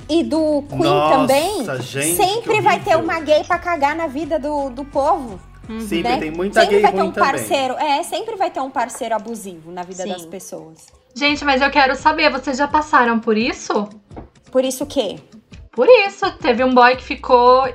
e 0.09 0.23
do 0.23 0.63
Queen 0.67 0.83
Nossa, 0.83 1.17
também. 1.19 1.81
gente, 1.81 2.15
Sempre 2.15 2.59
vai 2.61 2.79
ter 2.81 2.97
uma 2.97 3.19
gay 3.21 3.43
pra 3.43 3.57
cagar 3.57 3.95
na 3.95 4.07
vida 4.07 4.37
do, 4.37 4.69
do 4.69 4.83
povo. 4.83 5.39
Sempre 5.87 6.01
né? 6.09 6.17
tem 6.17 6.31
muita 6.31 6.59
sempre 6.59 6.75
gay 6.75 6.81
vai 6.81 6.91
ter 6.91 7.01
um 7.01 7.11
também. 7.11 7.31
parceiro. 7.31 7.73
É, 7.75 8.03
sempre 8.03 8.35
vai 8.35 8.49
ter 8.51 8.59
um 8.59 8.69
parceiro 8.69 9.15
abusivo 9.15 9.71
na 9.71 9.83
vida 9.83 10.03
Sim. 10.03 10.09
das 10.09 10.25
pessoas. 10.25 10.87
Gente, 11.15 11.45
mas 11.45 11.61
eu 11.61 11.69
quero 11.69 11.95
saber, 11.95 12.29
vocês 12.29 12.57
já 12.57 12.67
passaram 12.67 13.19
por 13.19 13.37
isso? 13.37 13.87
Por 14.51 14.65
isso 14.65 14.85
que. 14.85 15.17
Por 15.73 15.87
isso, 15.87 16.29
teve 16.33 16.63
um 16.63 16.73
boy 16.73 16.95
que 16.97 17.03
ficou 17.03 17.65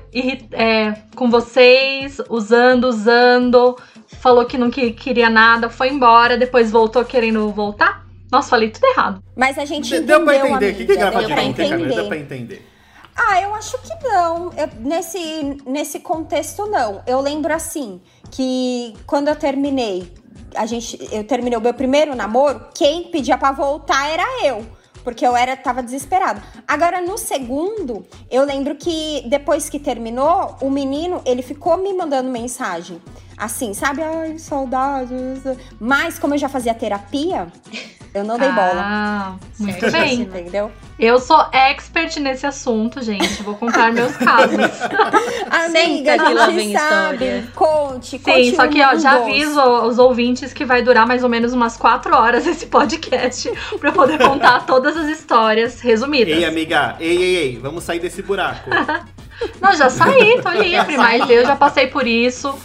é, 0.53 0.93
com 1.15 1.31
vocês, 1.31 2.21
usando, 2.29 2.85
usando, 2.85 3.75
falou 4.21 4.45
que 4.45 4.59
não 4.59 4.71
que- 4.71 4.93
queria 4.93 5.31
nada, 5.31 5.71
foi 5.71 5.89
embora, 5.89 6.37
depois 6.37 6.71
voltou 6.71 7.03
querendo 7.07 7.49
voltar? 7.51 8.05
Nossa, 8.31 8.51
falei 8.51 8.71
tudo 8.71 8.85
errado. 8.87 9.23
Mas 9.35 9.57
a 9.59 9.65
gente 9.65 9.89
De- 9.89 9.97
entendeu, 9.97 10.19
Deu 10.19 10.25
pra 10.27 10.37
entender. 10.37 10.73
O 10.73 10.77
que, 10.77 10.85
que 10.87 10.97
grava 10.97 11.19
deu 11.19 11.29
de 11.29 11.35
pra 11.35 11.37
Camila? 11.37 11.57
Deu 11.57 11.77
entender. 11.79 12.09
pra 12.09 12.17
entender. 12.19 12.69
Ah, 13.17 13.41
eu 13.41 13.55
acho 13.55 13.79
que 13.79 14.07
não. 14.09 14.53
Eu- 14.53 14.69
nesse, 14.81 15.57
nesse 15.67 16.01
contexto, 16.01 16.67
não. 16.67 17.03
Eu 17.07 17.21
lembro 17.23 17.55
assim, 17.55 17.99
que 18.31 18.93
quando 19.07 19.29
eu 19.29 19.37
terminei, 19.37 20.13
a 20.55 20.67
gente, 20.67 20.99
eu 21.11 21.25
terminei 21.25 21.57
o 21.59 21.63
meu 21.63 21.73
primeiro 21.73 22.15
namoro, 22.15 22.61
quem 22.75 23.05
pedia 23.05 23.39
pra 23.39 23.53
voltar 23.53 24.07
era 24.11 24.25
eu. 24.45 24.67
Porque 25.07 25.25
eu 25.25 25.37
era, 25.37 25.57
tava 25.57 25.85
desesperada. 25.85 26.43
Agora, 26.67 27.01
no 27.01 27.17
segundo, 27.17 28.05
eu 28.29 28.45
lembro 28.45 28.75
que 28.75 29.23
depois 29.29 29.71
que 29.71 29.79
terminou, 29.79 30.57
o 30.61 30.69
menino, 30.69 31.23
ele 31.25 31.43
ficou 31.43 31.77
me 31.77 31.95
mandando 31.95 32.29
mensagem. 32.29 33.01
Assim, 33.37 33.75
sabe? 33.75 34.03
Ai, 34.03 34.39
saudade. 34.39 35.15
Mas, 35.79 36.19
como 36.19 36.35
eu 36.35 36.39
já 36.39 36.49
fazia 36.49 36.73
terapia, 36.73 37.49
eu 38.15 38.25
não 38.25 38.39
dei 38.39 38.49
bola. 38.51 38.73
Ah, 38.83 39.35
muito 39.59 39.79
Certo. 39.79 39.93
bem. 39.93 40.21
Entendeu? 40.23 40.73
Eu 40.99 41.21
sou 41.21 41.39
expert 41.53 42.17
nesse 42.19 42.47
assunto, 42.47 43.03
gente. 43.03 43.43
Vou 43.43 43.55
contar 43.55 43.93
meus 43.93 44.17
casos. 44.17 44.57
Amiga, 45.51 46.17
que 46.19 46.33
lá 46.33 46.45
a 46.45 46.47
vem 46.47 46.59
gente 46.69 46.79
sabe. 46.79 47.15
história. 47.27 47.49
Conte, 47.55 48.19
conte. 48.19 48.45
Sim, 48.51 48.57
só 48.57 48.67
que 48.69 48.83
ó, 48.83 48.97
já 48.97 49.17
aviso 49.23 49.61
os 49.61 49.99
ouvintes 49.99 50.55
que 50.55 50.65
vai 50.65 50.81
durar 50.81 51.07
mais 51.07 51.23
ou 51.23 51.29
menos 51.29 51.53
umas 51.53 51.77
quatro 51.77 52.15
horas 52.17 52.47
esse 52.47 52.67
podcast 52.67 53.51
pra 53.79 53.91
eu 53.91 53.93
poder 53.93 54.19
contar 54.19 54.65
todas 54.65 54.97
as 54.97 55.09
histórias 55.09 55.81
resumidas. 55.83 56.35
Ei, 56.39 56.45
amiga, 56.47 56.97
ei, 56.99 57.17
ei, 57.19 57.37
ei, 57.37 57.59
vamos 57.59 57.85
sair 57.85 57.99
desse 57.99 58.23
buraco. 58.23 58.71
Não, 59.61 59.75
já 59.75 59.91
saí, 59.91 60.41
tô 60.43 60.49
livre, 60.53 60.97
mas 60.97 61.29
eu 61.29 61.45
já 61.45 61.55
passei 61.55 61.89
por 61.89 62.07
isso. 62.07 62.59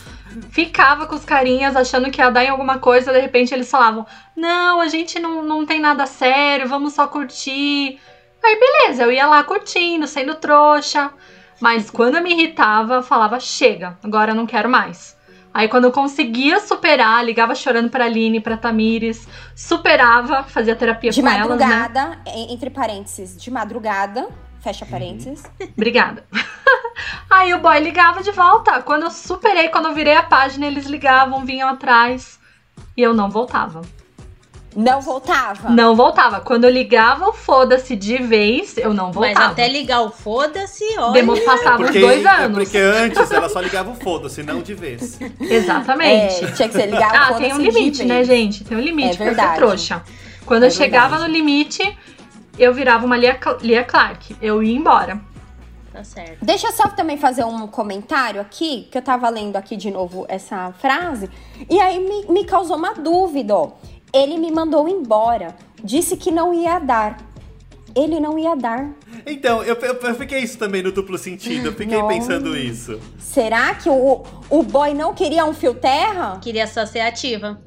Ficava 0.51 1.05
com 1.05 1.15
os 1.15 1.25
carinhas 1.25 1.75
achando 1.75 2.09
que 2.11 2.21
ia 2.21 2.29
dar 2.29 2.43
em 2.43 2.49
alguma 2.49 2.79
coisa, 2.79 3.11
de 3.11 3.19
repente 3.19 3.53
eles 3.53 3.69
falavam: 3.69 4.05
Não, 4.35 4.79
a 4.81 4.87
gente 4.87 5.19
não, 5.19 5.43
não 5.43 5.65
tem 5.65 5.79
nada 5.79 6.05
sério, 6.05 6.67
vamos 6.67 6.93
só 6.93 7.07
curtir. 7.07 7.99
Aí 8.43 8.59
beleza, 8.59 9.03
eu 9.03 9.11
ia 9.11 9.27
lá 9.27 9.43
curtindo, 9.43 10.07
sendo 10.07 10.35
trouxa. 10.35 11.11
Mas 11.59 11.91
quando 11.91 12.15
eu 12.17 12.23
me 12.23 12.31
irritava, 12.33 12.95
eu 12.95 13.03
falava: 13.03 13.39
Chega, 13.39 13.97
agora 14.03 14.31
eu 14.31 14.35
não 14.35 14.45
quero 14.47 14.69
mais. 14.69 15.15
Aí 15.53 15.67
quando 15.67 15.83
eu 15.83 15.91
conseguia 15.91 16.59
superar, 16.61 17.23
ligava 17.25 17.53
chorando 17.53 17.89
pra 17.89 18.05
Aline, 18.05 18.39
pra 18.39 18.55
Tamires, 18.55 19.27
superava, 19.53 20.43
fazia 20.43 20.75
terapia 20.75 21.11
De 21.11 21.21
com 21.21 21.27
elas, 21.27 21.59
né? 21.59 21.65
madrugada, 21.65 22.19
en- 22.25 22.53
entre 22.53 22.69
parênteses, 22.69 23.35
de 23.35 23.51
madrugada, 23.51 24.29
fecha 24.61 24.85
parênteses. 24.85 25.43
Obrigada. 25.77 26.23
Aí 27.29 27.53
o 27.53 27.59
boy 27.59 27.79
ligava 27.79 28.21
de 28.23 28.31
volta. 28.31 28.81
Quando 28.81 29.03
eu 29.03 29.11
superei, 29.11 29.69
quando 29.69 29.87
eu 29.87 29.93
virei 29.93 30.15
a 30.15 30.23
página, 30.23 30.65
eles 30.65 30.85
ligavam, 30.85 31.45
vinham 31.45 31.69
atrás. 31.69 32.39
E 32.97 33.01
eu 33.01 33.13
não 33.13 33.29
voltava. 33.29 33.81
Não 34.73 35.01
voltava. 35.01 35.69
Não 35.69 35.95
voltava. 35.97 36.39
Quando 36.39 36.63
eu 36.63 36.69
ligava 36.69 37.27
o 37.27 37.33
foda-se 37.33 37.93
de 37.93 38.17
vez, 38.19 38.77
eu 38.77 38.93
não 38.93 39.07
Mas 39.07 39.15
voltava. 39.15 39.45
até 39.51 39.67
ligar 39.67 39.99
o 40.01 40.09
foda-se, 40.09 40.85
olha. 40.97 41.11
Demo 41.11 41.37
passava 41.41 41.83
uns 41.83 41.91
dois 41.93 42.23
é 42.23 42.29
anos. 42.29 42.57
porque 42.57 42.77
antes 42.77 43.29
ela 43.31 43.49
só 43.49 43.59
ligava 43.59 43.91
o 43.91 43.95
foda-se, 43.95 44.41
não 44.43 44.61
de 44.61 44.73
vez. 44.73 45.19
Exatamente. 45.41 46.45
É, 46.45 46.51
tinha 46.51 46.69
que 46.69 46.73
ser 46.73 46.85
ligar 46.85 47.13
Ah, 47.13 47.33
o 47.33 47.37
tem 47.37 47.47
um 47.51 47.57
foda-se 47.57 47.69
limite, 47.69 48.03
né, 48.05 48.23
gente? 48.23 48.63
Tem 48.63 48.77
um 48.77 48.81
limite 48.81 49.09
É 49.09 49.15
pra 49.17 49.25
ser 49.25 49.35
verdade. 49.35 49.55
trouxa. 49.57 50.03
Quando 50.45 50.63
É 50.63 50.67
eu 50.67 50.71
chegava 50.71 51.17
verdade. 51.17 51.29
no 51.31 51.37
limite, 51.37 51.97
eu 52.57 52.73
virava 52.73 53.05
uma 53.05 53.17
Lia, 53.17 53.37
Lia 53.61 53.83
Clark. 53.83 54.37
Eu 54.41 54.63
ia 54.63 54.73
embora. 54.75 55.19
Tá 56.01 56.03
certo. 56.03 56.43
Deixa 56.43 56.67
eu 56.67 56.71
só 56.71 56.87
também 56.87 57.15
fazer 57.15 57.43
um 57.43 57.67
comentário 57.67 58.41
aqui, 58.41 58.87
que 58.91 58.97
eu 58.97 59.01
tava 59.01 59.29
lendo 59.29 59.55
aqui 59.55 59.77
de 59.77 59.91
novo 59.91 60.25
essa 60.27 60.73
frase, 60.73 61.29
e 61.69 61.79
aí 61.79 61.99
me, 61.99 62.33
me 62.33 62.43
causou 62.43 62.75
uma 62.75 62.93
dúvida, 62.93 63.55
ó. 63.55 63.71
Ele 64.11 64.37
me 64.37 64.51
mandou 64.51 64.89
embora, 64.89 65.55
disse 65.83 66.17
que 66.17 66.31
não 66.31 66.53
ia 66.53 66.79
dar. 66.79 67.17
Ele 67.95 68.19
não 68.19 68.39
ia 68.39 68.55
dar. 68.55 68.89
Então, 69.25 69.63
eu, 69.63 69.75
eu, 69.75 69.93
eu 69.93 70.15
fiquei 70.15 70.39
isso 70.39 70.57
também 70.57 70.81
no 70.81 70.91
duplo 70.91 71.17
sentido. 71.17 71.67
Eu 71.67 71.73
fiquei 71.73 71.99
Não. 71.99 72.07
pensando 72.07 72.57
isso. 72.57 72.99
Será 73.19 73.75
que 73.75 73.89
o, 73.89 74.23
o 74.49 74.63
boy 74.63 74.93
não 74.93 75.13
queria 75.13 75.45
um 75.45 75.53
fio 75.53 75.73
terra? 75.73 76.39
Queria 76.41 76.65
só 76.67 76.85
ser 76.85 77.01
ativa. 77.01 77.61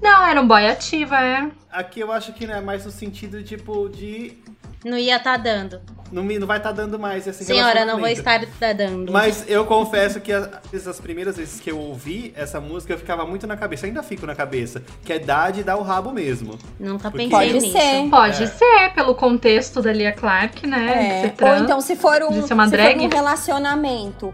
Não, 0.00 0.24
era 0.24 0.40
um 0.40 0.46
boy 0.46 0.66
ativa, 0.66 1.20
é. 1.20 1.50
Aqui 1.70 2.00
eu 2.00 2.12
acho 2.12 2.32
que 2.32 2.46
não 2.46 2.54
é 2.54 2.60
mais 2.60 2.84
no 2.84 2.90
sentido, 2.90 3.42
tipo, 3.42 3.88
de. 3.88 4.38
Não 4.86 4.96
ia 4.96 5.18
tá 5.18 5.36
dando. 5.36 5.80
Não, 6.12 6.22
não 6.22 6.46
vai 6.46 6.58
estar 6.58 6.70
dando 6.70 6.96
mais 6.96 7.26
esse 7.26 7.42
Senhora, 7.44 7.84
não 7.84 7.98
vou 7.98 8.06
estar 8.06 8.40
tá 8.60 8.72
dando. 8.72 9.10
Mas 9.12 9.44
eu 9.48 9.64
confesso 9.66 10.20
que 10.20 10.32
as, 10.32 10.48
as 10.86 11.00
primeiras 11.00 11.36
vezes 11.36 11.58
que 11.58 11.68
eu 11.68 11.76
ouvi 11.76 12.32
essa 12.36 12.60
música, 12.60 12.92
eu 12.92 12.98
ficava 12.98 13.26
muito 13.26 13.48
na 13.48 13.56
cabeça, 13.56 13.86
ainda 13.86 14.00
fico 14.04 14.24
na 14.24 14.36
cabeça, 14.36 14.80
que 15.04 15.12
é 15.12 15.18
dar 15.18 15.50
de 15.50 15.64
dar 15.64 15.76
o 15.76 15.82
rabo 15.82 16.12
mesmo. 16.12 16.56
Nunca 16.78 17.10
Porque- 17.10 17.28
pensei 17.28 17.48
Pode 17.50 17.52
nisso. 17.54 17.72
ser. 17.72 18.08
Pode 18.08 18.42
É. 18.44 18.46
ser, 18.46 18.92
pelo 18.94 19.16
contexto 19.16 19.82
da 19.82 19.92
Lia 19.92 20.12
Clark, 20.12 20.64
né? 20.68 21.34
É, 21.36 21.44
Ou 21.44 21.56
então, 21.56 21.80
se 21.80 21.96
for 21.96 22.22
um, 22.22 22.46
se 22.46 22.54
drag. 22.70 22.94
for 23.00 23.04
um 23.06 23.08
relacionamento 23.08 24.32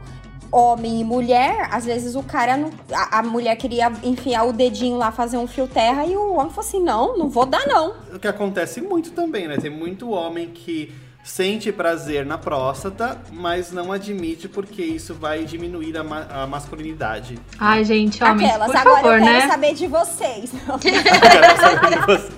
homem 0.53 1.01
e 1.01 1.05
mulher, 1.05 1.69
às 1.73 1.85
vezes 1.87 2.15
o 2.15 2.23
cara 2.23 2.57
não. 2.57 2.71
A, 2.93 3.19
a 3.21 3.23
mulher 3.23 3.57
queria 3.57 3.91
enfiar 4.05 4.45
o 4.45 4.53
dedinho 4.53 4.99
lá, 4.99 5.11
fazer 5.11 5.39
um 5.39 5.47
fio 5.47 5.67
terra, 5.67 6.05
e 6.05 6.15
o 6.17 6.35
homem 6.35 6.51
falou 6.51 6.69
assim: 6.69 6.83
não, 6.83 7.17
não 7.17 7.29
vou 7.31 7.47
dar, 7.47 7.67
não. 7.67 7.95
O 8.15 8.19
que 8.19 8.29
acontece 8.29 8.81
muito 8.83 9.13
também, 9.13 9.49
né? 9.49 9.57
Tem 9.57 9.71
muito 9.71 10.11
homem 10.11 10.49
que 10.51 10.93
sente 11.25 11.71
prazer 11.71 12.27
na 12.27 12.37
próstata, 12.37 13.17
mas 13.33 13.71
não 13.73 13.93
admite 13.93 14.49
porque 14.49 14.83
isso 14.83 15.15
vai 15.15 15.45
diminuir 15.45 15.97
a, 15.97 16.03
ma- 16.03 16.27
a 16.29 16.47
masculinidade. 16.49 17.39
Ai, 17.59 17.85
gente, 17.85 18.23
homens, 18.23 18.51
Aquelas, 18.51 18.67
por 18.67 18.77
agora 18.77 18.97
favor, 18.97 19.15
eu 19.19 19.25
quero 19.25 19.39
né? 19.39 19.49
saber 19.49 19.75
de 19.75 19.87
vocês. 19.87 20.51
Quero 20.83 21.61
saber 21.61 21.99
de 21.99 22.07
você. 22.07 22.33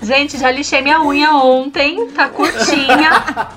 Gente, 0.00 0.38
já 0.38 0.50
lixei 0.50 0.80
minha 0.80 1.02
unha 1.02 1.32
ontem, 1.34 2.06
tá 2.12 2.28
curtinha. 2.28 3.10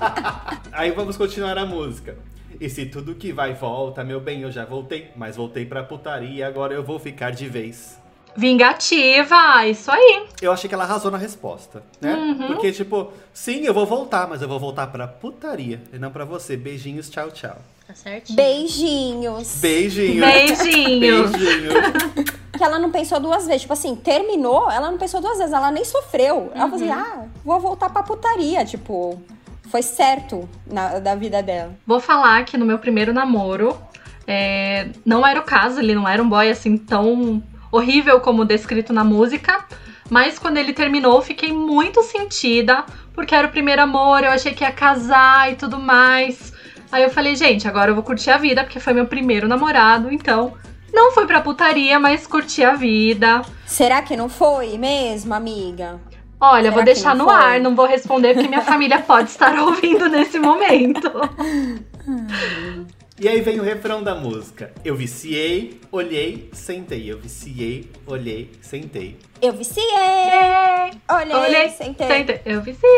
Aí 0.73 0.89
vamos 0.91 1.15
continuar 1.17 1.57
a 1.57 1.65
música. 1.65 2.17
E 2.59 2.69
se 2.69 2.85
tudo 2.85 3.15
que 3.15 3.31
vai 3.31 3.53
volta, 3.53 4.03
meu 4.03 4.19
bem, 4.19 4.41
eu 4.41 4.51
já 4.51 4.65
voltei, 4.65 5.09
mas 5.15 5.35
voltei 5.35 5.65
pra 5.65 5.83
putaria, 5.83 6.47
agora 6.47 6.73
eu 6.73 6.83
vou 6.83 6.99
ficar 6.99 7.31
de 7.31 7.47
vez. 7.47 7.99
Vingativa, 8.35 9.67
isso 9.67 9.91
aí. 9.91 10.27
Eu 10.41 10.51
achei 10.51 10.67
que 10.67 10.73
ela 10.73 10.85
arrasou 10.85 11.11
na 11.11 11.17
resposta, 11.17 11.83
né? 11.99 12.13
Uhum. 12.13 12.47
Porque, 12.47 12.71
tipo, 12.71 13.11
sim, 13.33 13.65
eu 13.65 13.73
vou 13.73 13.85
voltar, 13.85 14.27
mas 14.27 14.41
eu 14.41 14.47
vou 14.47 14.59
voltar 14.59 14.87
pra 14.87 15.07
putaria 15.07 15.81
e 15.91 15.99
não 15.99 16.11
pra 16.11 16.23
você. 16.23 16.55
Beijinhos, 16.55 17.09
tchau, 17.09 17.29
tchau. 17.31 17.57
Tá 17.85 17.93
certinho. 17.93 18.37
Beijinhos. 18.37 19.57
Beijinhos. 19.59 20.25
Beijinhos. 20.25 21.31
Beijinhos. 21.31 22.41
Que 22.61 22.65
ela 22.65 22.77
não 22.77 22.91
pensou 22.91 23.19
duas 23.19 23.47
vezes. 23.47 23.61
Tipo 23.61 23.73
assim, 23.73 23.95
terminou, 23.95 24.69
ela 24.69 24.91
não 24.91 24.97
pensou 24.99 25.19
duas 25.19 25.39
vezes, 25.39 25.51
ela 25.51 25.71
nem 25.71 25.83
sofreu. 25.83 26.51
Ela 26.53 26.69
falou 26.69 26.75
assim: 26.75 26.91
ah, 26.91 27.25
vou 27.43 27.59
voltar 27.59 27.89
pra 27.89 28.03
putaria. 28.03 28.63
Tipo, 28.63 29.19
foi 29.71 29.81
certo 29.81 30.47
na, 30.67 30.99
da 30.99 31.15
vida 31.15 31.41
dela. 31.41 31.73
Vou 31.87 32.01
falar 32.01 32.43
que 32.43 32.57
no 32.57 32.65
meu 32.65 32.77
primeiro 32.77 33.13
namoro, 33.13 33.81
é, 34.27 34.89
não 35.05 35.25
era 35.25 35.39
o 35.39 35.43
caso, 35.43 35.79
ele 35.79 35.95
não 35.95 36.07
era 36.07 36.21
um 36.21 36.27
boy 36.27 36.49
assim 36.49 36.77
tão 36.77 37.41
horrível 37.71 38.19
como 38.19 38.43
descrito 38.43 38.91
na 38.91 39.03
música. 39.03 39.65
Mas 40.09 40.37
quando 40.37 40.57
ele 40.57 40.73
terminou, 40.73 41.21
fiquei 41.21 41.53
muito 41.53 42.03
sentida, 42.03 42.83
porque 43.13 43.33
era 43.33 43.47
o 43.47 43.51
primeiro 43.51 43.81
amor, 43.81 44.25
eu 44.25 44.31
achei 44.31 44.53
que 44.53 44.65
ia 44.65 44.71
casar 44.73 45.49
e 45.49 45.55
tudo 45.55 45.79
mais. 45.79 46.51
Aí 46.91 47.03
eu 47.03 47.09
falei, 47.09 47.33
gente, 47.37 47.65
agora 47.65 47.91
eu 47.91 47.95
vou 47.95 48.03
curtir 48.03 48.29
a 48.29 48.37
vida, 48.37 48.65
porque 48.65 48.79
foi 48.79 48.91
meu 48.91 49.05
primeiro 49.05 49.47
namorado, 49.47 50.11
então 50.11 50.53
não 50.93 51.13
fui 51.13 51.25
pra 51.25 51.39
putaria, 51.39 51.97
mas 51.97 52.27
curti 52.27 52.61
a 52.61 52.73
vida. 52.73 53.41
Será 53.65 54.01
que 54.01 54.17
não 54.17 54.27
foi 54.27 54.77
mesmo, 54.77 55.33
amiga? 55.33 56.01
Olha, 56.41 56.63
Será 56.63 56.73
vou 56.75 56.83
deixar 56.83 57.15
no 57.15 57.25
foi? 57.25 57.33
ar, 57.35 57.59
não 57.59 57.75
vou 57.75 57.85
responder 57.85 58.33
porque 58.33 58.47
minha 58.49 58.61
família 58.63 58.99
pode 59.05 59.29
estar 59.29 59.57
ouvindo 59.59 60.09
nesse 60.09 60.39
momento. 60.39 61.11
E 63.19 63.27
aí 63.27 63.39
vem 63.41 63.59
o 63.59 63.63
refrão 63.63 64.01
da 64.01 64.15
música. 64.15 64.71
Eu 64.83 64.95
viciei, 64.95 65.79
olhei, 65.91 66.49
sentei. 66.51 67.11
Eu 67.11 67.19
viciei, 67.19 67.91
olhei, 68.07 68.49
sentei. 68.61 69.17
Eu 69.39 69.53
viciei, 69.53 69.85
olhei, 71.07 71.35
Olhei, 71.35 71.69
sentei. 71.69 72.07
sentei. 72.07 72.41
Eu 72.43 72.61
viciei. 72.63 72.89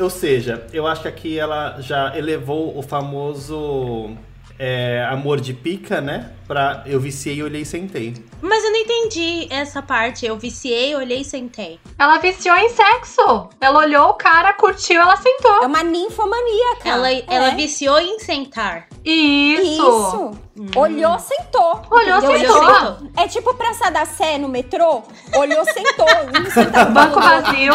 Ou 0.00 0.10
seja, 0.10 0.66
eu 0.72 0.86
acho 0.86 1.02
que 1.02 1.08
aqui 1.08 1.38
ela 1.38 1.80
já 1.80 2.16
elevou 2.18 2.76
o 2.76 2.82
famoso 2.82 4.16
é, 4.64 5.04
amor 5.10 5.40
de 5.40 5.52
pica, 5.52 6.00
né? 6.00 6.30
Pra 6.46 6.84
eu 6.86 7.00
viciei, 7.00 7.42
olhei, 7.42 7.64
sentei. 7.64 8.14
Mas 8.40 8.62
eu 8.62 8.70
não 8.70 8.78
entendi 8.78 9.48
essa 9.50 9.82
parte. 9.82 10.24
Eu 10.24 10.38
viciei, 10.38 10.94
olhei 10.94 11.22
e 11.22 11.24
sentei. 11.24 11.80
Ela 11.98 12.18
viciou 12.18 12.54
em 12.56 12.68
sexo. 12.68 13.48
Ela 13.60 13.78
olhou 13.80 14.10
o 14.10 14.14
cara, 14.14 14.52
curtiu, 14.52 15.00
ela 15.00 15.16
sentou. 15.16 15.64
É 15.64 15.66
uma 15.66 15.82
ninfomaníaca. 15.82 16.88
Ela, 16.88 17.10
é. 17.10 17.24
ela 17.26 17.50
viciou 17.50 17.98
em 17.98 18.20
sentar. 18.20 18.86
Isso. 19.04 19.62
Isso. 19.62 20.30
Olhou, 20.78 21.18
sentou. 21.18 21.82
Olhou, 21.90 22.20
sentou. 22.20 22.62
É 22.62 22.94
tipo- 22.94 23.10
É 23.22 23.28
tipo 23.28 23.54
Praça 23.54 23.90
da 23.90 24.04
Sé 24.04 24.38
no 24.38 24.48
metrô. 24.48 25.02
Olhou, 25.36 25.64
sentou. 25.64 26.06
Banco 26.92 27.20
vazio, 27.20 27.72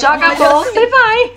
joga 0.00 0.28
a 0.28 0.34
bolsa 0.36 0.70
assim, 0.70 0.78
e 0.78 0.86
vai. 0.86 1.32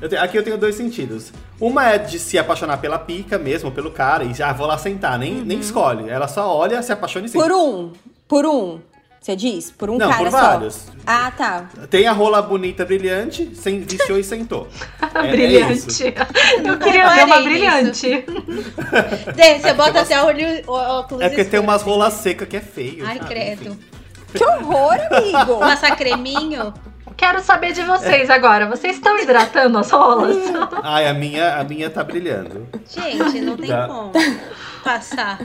Eu 0.00 0.08
te- 0.08 0.16
aqui 0.16 0.38
eu 0.38 0.42
tenho 0.42 0.58
dois 0.58 0.74
sentidos. 0.74 1.32
Uma 1.60 1.88
é 1.90 1.98
de 1.98 2.18
se 2.18 2.36
apaixonar 2.38 2.78
pela 2.78 2.98
pica 2.98 3.38
mesmo, 3.38 3.70
pelo 3.70 3.90
cara, 3.90 4.24
e 4.24 4.34
já 4.34 4.52
vou 4.52 4.66
lá 4.66 4.76
sentar, 4.76 5.18
nem, 5.18 5.34
nem 5.34 5.60
escolhe. 5.60 6.08
Ela 6.10 6.26
só 6.28 6.54
olha, 6.54 6.82
se 6.82 6.92
apaixona 6.92 7.26
e 7.26 7.28
senta. 7.28 7.44
Por 7.44 7.52
um. 7.52 7.92
Por 8.26 8.44
um. 8.46 8.80
Você 9.20 9.34
diz? 9.34 9.70
Por 9.70 9.88
um 9.88 9.96
Não, 9.96 10.10
cara 10.10 10.22
por 10.22 10.30
só. 10.30 10.36
vários. 10.38 10.86
Ah, 11.06 11.30
tá. 11.30 11.70
Tem 11.88 12.06
a 12.06 12.12
rola 12.12 12.42
bonita, 12.42 12.84
brilhante, 12.84 13.54
sem, 13.54 13.80
viciou 13.80 14.18
e 14.18 14.24
sentou. 14.24 14.68
É- 15.14 15.28
é 15.28 15.30
brilhante. 15.30 16.14
Eu 16.64 16.78
queria 16.78 17.08
ver 17.08 17.24
uma 17.24 17.40
brilhante. 17.40 18.24
Dê, 19.34 19.58
Você 19.60 19.72
bota 19.72 20.00
até 20.00 20.20
o 20.20 20.70
óculos 20.70 21.22
É 21.22 21.28
porque 21.28 21.44
tem 21.44 21.60
umas 21.60 21.80
rolas 21.82 22.14
secas 22.14 22.48
que 22.48 22.56
é 22.56 22.60
feio. 22.60 23.06
Ai, 23.06 23.16
sabe? 23.18 23.28
credo. 23.30 23.68
Enfim. 23.70 23.78
Que 24.34 24.44
horror, 24.44 24.98
amigo. 25.10 25.56
Passar 25.60 25.96
creminho. 25.96 26.74
Quero 27.16 27.40
saber 27.40 27.72
de 27.72 27.82
vocês 27.82 28.28
agora. 28.28 28.66
Vocês 28.66 28.96
estão 28.96 29.18
hidratando 29.18 29.78
as 29.78 29.90
rolas? 29.90 30.36
Ai, 30.82 31.08
a 31.08 31.14
minha, 31.14 31.56
a 31.56 31.64
minha 31.64 31.88
tá 31.88 32.02
brilhando. 32.02 32.68
Gente, 32.88 33.40
não 33.40 33.56
tem 33.56 33.68
Dá. 33.68 33.86
como 33.86 34.12
passar. 34.82 35.40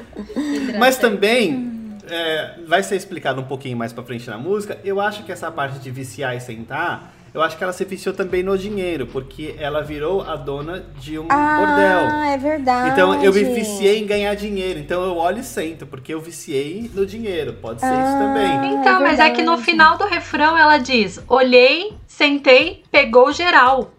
Mas 0.77 0.97
também, 0.97 1.97
é, 2.10 2.55
vai 2.67 2.84
ser 2.84 2.95
explicado 2.95 3.39
um 3.41 3.45
pouquinho 3.45 3.77
mais 3.77 3.93
pra 3.93 4.03
frente 4.03 4.29
na 4.29 4.38
música, 4.38 4.77
eu 4.84 4.99
acho 4.99 5.23
que 5.23 5.32
essa 5.32 5.51
parte 5.51 5.79
de 5.79 5.91
viciar 5.91 6.36
e 6.36 6.41
sentar, 6.41 7.13
eu 7.33 7.41
acho 7.41 7.57
que 7.57 7.63
ela 7.63 7.73
se 7.73 7.83
viciou 7.85 8.13
também 8.15 8.43
no 8.43 8.57
dinheiro, 8.57 9.05
porque 9.07 9.55
ela 9.59 9.81
virou 9.81 10.21
a 10.21 10.35
dona 10.35 10.85
de 10.99 11.17
um 11.19 11.23
bordel. 11.27 11.99
Ah, 12.11 12.29
é 12.31 12.37
verdade. 12.37 12.89
Então 12.91 13.21
eu 13.23 13.33
me 13.33 13.43
viciei 13.43 13.99
em 13.99 14.05
ganhar 14.05 14.33
dinheiro, 14.35 14.79
então 14.79 15.03
eu 15.03 15.17
olho 15.17 15.39
e 15.39 15.43
sento, 15.43 15.85
porque 15.85 16.13
eu 16.13 16.21
viciei 16.21 16.89
no 16.93 17.05
dinheiro. 17.05 17.53
Pode 17.53 17.79
ser 17.81 17.87
isso 17.87 17.95
Ah. 17.95 18.19
também. 18.19 18.73
Então, 18.73 18.99
é 18.99 19.03
mas 19.03 19.19
é 19.19 19.29
que 19.29 19.41
no 19.43 19.57
final 19.57 19.97
do 19.97 20.05
refrão 20.05 20.57
ela 20.57 20.77
diz: 20.77 21.19
olhei, 21.27 21.93
sentei, 22.07 22.83
pegou 22.91 23.31
geral. 23.31 23.91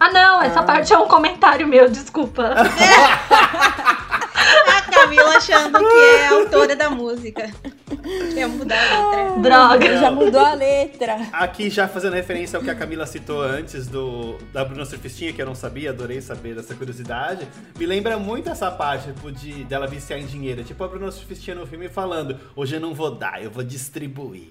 Ah, 0.00 0.10
não, 0.12 0.40
essa 0.42 0.62
parte 0.62 0.92
é 0.92 0.98
um 0.98 1.08
comentário 1.08 1.66
meu, 1.66 1.88
desculpa. 1.90 2.52
A 2.54 2.64
Camila 4.90 5.36
achando 5.36 5.78
que 5.78 5.84
é 5.84 6.28
a 6.28 6.32
autora 6.34 6.76
da 6.76 6.90
música. 6.90 7.50
Quer 8.34 8.46
mudar 8.48 8.92
a 8.92 9.10
letra. 9.10 9.40
Droga. 9.42 9.98
Já 9.98 10.10
mudou 10.10 10.40
a 10.40 10.54
letra. 10.54 11.28
Aqui 11.32 11.68
já 11.70 11.86
fazendo 11.88 12.14
referência 12.14 12.56
ao 12.56 12.62
que 12.62 12.70
a 12.70 12.74
Camila 12.74 13.06
citou 13.06 13.42
antes 13.42 13.86
do 13.86 14.36
da 14.52 14.64
Bruna 14.64 14.84
Surfistinha, 14.84 15.32
que 15.32 15.40
eu 15.42 15.46
não 15.46 15.54
sabia, 15.54 15.90
adorei 15.90 16.20
saber 16.20 16.54
dessa 16.54 16.74
curiosidade. 16.74 17.46
Me 17.78 17.86
lembra 17.86 18.18
muito 18.18 18.48
essa 18.48 18.70
parte 18.70 19.12
tipo, 19.12 19.30
de 19.32 19.64
dela 19.64 19.86
viciar 19.86 20.18
em 20.18 20.26
dinheiro. 20.26 20.62
Tipo 20.64 20.84
a 20.84 20.88
Bruna 20.88 21.10
Surfistinha 21.10 21.56
no 21.56 21.66
filme 21.66 21.88
falando: 21.88 22.38
hoje 22.54 22.76
eu 22.76 22.80
não 22.80 22.94
vou 22.94 23.10
dar, 23.14 23.42
eu 23.42 23.50
vou 23.50 23.62
distribuir. 23.64 24.48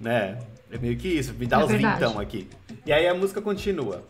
Né? 0.00 0.38
É 0.70 0.78
meio 0.78 0.96
que 0.96 1.08
isso, 1.08 1.34
me 1.34 1.46
dá 1.46 1.60
É 1.60 1.64
os 1.64 1.70
verdade. 1.70 1.94
vintão 2.04 2.20
aqui. 2.20 2.48
E 2.86 2.92
aí 2.92 3.06
a 3.06 3.14
música 3.14 3.40
continua. 3.40 4.04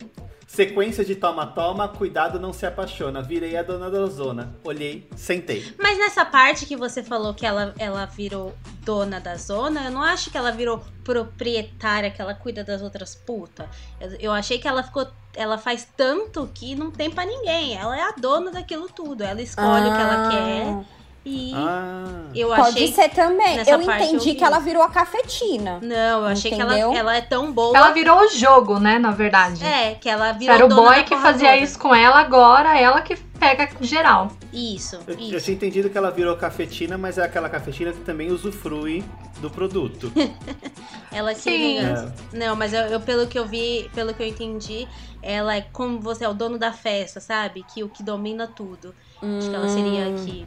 Sequência 0.52 1.04
de 1.04 1.14
toma-toma, 1.14 1.86
cuidado 1.86 2.40
não 2.40 2.52
se 2.52 2.66
apaixona. 2.66 3.22
Virei 3.22 3.56
a 3.56 3.62
dona 3.62 3.88
da 3.88 4.04
zona. 4.06 4.52
Olhei, 4.64 5.08
sentei. 5.14 5.72
Mas 5.80 5.96
nessa 5.96 6.24
parte 6.24 6.66
que 6.66 6.74
você 6.76 7.04
falou 7.04 7.32
que 7.32 7.46
ela, 7.46 7.72
ela 7.78 8.04
virou 8.04 8.52
dona 8.84 9.20
da 9.20 9.36
zona, 9.36 9.84
eu 9.84 9.92
não 9.92 10.02
acho 10.02 10.28
que 10.28 10.36
ela 10.36 10.50
virou 10.50 10.82
proprietária, 11.04 12.10
que 12.10 12.20
ela 12.20 12.34
cuida 12.34 12.64
das 12.64 12.82
outras 12.82 13.14
putas. 13.14 13.68
Eu, 14.00 14.10
eu 14.18 14.32
achei 14.32 14.58
que 14.58 14.66
ela 14.66 14.82
ficou. 14.82 15.06
Ela 15.36 15.56
faz 15.56 15.86
tanto 15.96 16.50
que 16.52 16.74
não 16.74 16.90
tem 16.90 17.08
pra 17.12 17.24
ninguém. 17.24 17.76
Ela 17.78 17.96
é 17.96 18.02
a 18.02 18.12
dona 18.20 18.50
daquilo 18.50 18.88
tudo. 18.88 19.22
Ela 19.22 19.40
escolhe 19.40 19.86
o 19.88 19.94
que 19.94 20.00
ela 20.02 20.26
Ah. 20.26 20.30
quer. 20.32 20.99
E 21.24 21.52
Ah. 21.54 22.24
eu 22.34 22.48
Pode 22.48 22.60
achei. 22.62 22.92
ser 22.92 23.10
também. 23.10 23.58
Eu 23.66 23.82
entendi 23.82 24.30
eu 24.30 24.34
que 24.36 24.42
ela 24.42 24.58
virou 24.58 24.82
a 24.82 24.88
cafetina. 24.88 25.78
Não, 25.82 26.20
eu 26.20 26.26
achei 26.26 26.50
que 26.50 26.56
Entendeu? 26.62 26.88
ela, 26.90 26.98
ela 26.98 27.16
é 27.16 27.20
tão 27.20 27.52
boa. 27.52 27.76
Ela 27.76 27.90
virou 27.90 28.20
o 28.22 28.28
jogo, 28.28 28.78
né, 28.78 28.98
na 28.98 29.10
verdade. 29.10 29.62
É, 29.64 29.94
que 29.96 30.08
ela 30.08 30.32
virou 30.32 30.54
Era 30.54 30.64
o 30.64 30.68
boy 30.68 31.02
que 31.04 31.14
fazia 31.16 31.50
toda. 31.52 31.62
isso 31.62 31.78
com 31.78 31.94
ela, 31.94 32.20
agora 32.20 32.78
ela 32.78 33.02
que 33.02 33.16
pega 33.38 33.68
geral. 33.82 34.32
Isso, 34.52 34.96
Eu, 35.06 35.14
eu 35.14 35.20
isso. 35.20 35.44
tinha 35.44 35.54
entendido 35.54 35.90
que 35.90 35.96
ela 35.98 36.10
virou 36.10 36.34
cafetina, 36.36 36.96
mas 36.96 37.18
é 37.18 37.22
aquela 37.24 37.48
cafetina 37.50 37.92
que 37.92 38.00
também 38.00 38.30
usufrui 38.32 39.04
do 39.40 39.50
produto. 39.50 40.10
Ela 41.12 41.34
que 41.34 41.40
Sim. 41.40 41.74
ganha. 41.76 42.14
Não, 42.32 42.54
mas 42.54 42.72
eu, 42.72 42.82
eu, 42.82 43.00
pelo 43.00 43.26
que 43.26 43.36
eu 43.38 43.44
vi, 43.46 43.90
pelo 43.94 44.14
que 44.14 44.22
eu 44.22 44.26
entendi, 44.28 44.86
ela 45.20 45.56
é 45.56 45.60
como 45.60 46.00
você 46.00 46.24
é 46.24 46.28
o 46.28 46.32
dono 46.34 46.56
da 46.56 46.72
festa, 46.72 47.18
sabe? 47.20 47.64
Que 47.74 47.82
o 47.82 47.88
que 47.88 48.00
domina 48.02 48.46
tudo. 48.46 48.94
Acho 49.20 49.50
que 49.50 49.56
ela 49.56 49.68
seria 49.68 50.06
Hum. 50.08 50.14
aqui. 50.14 50.46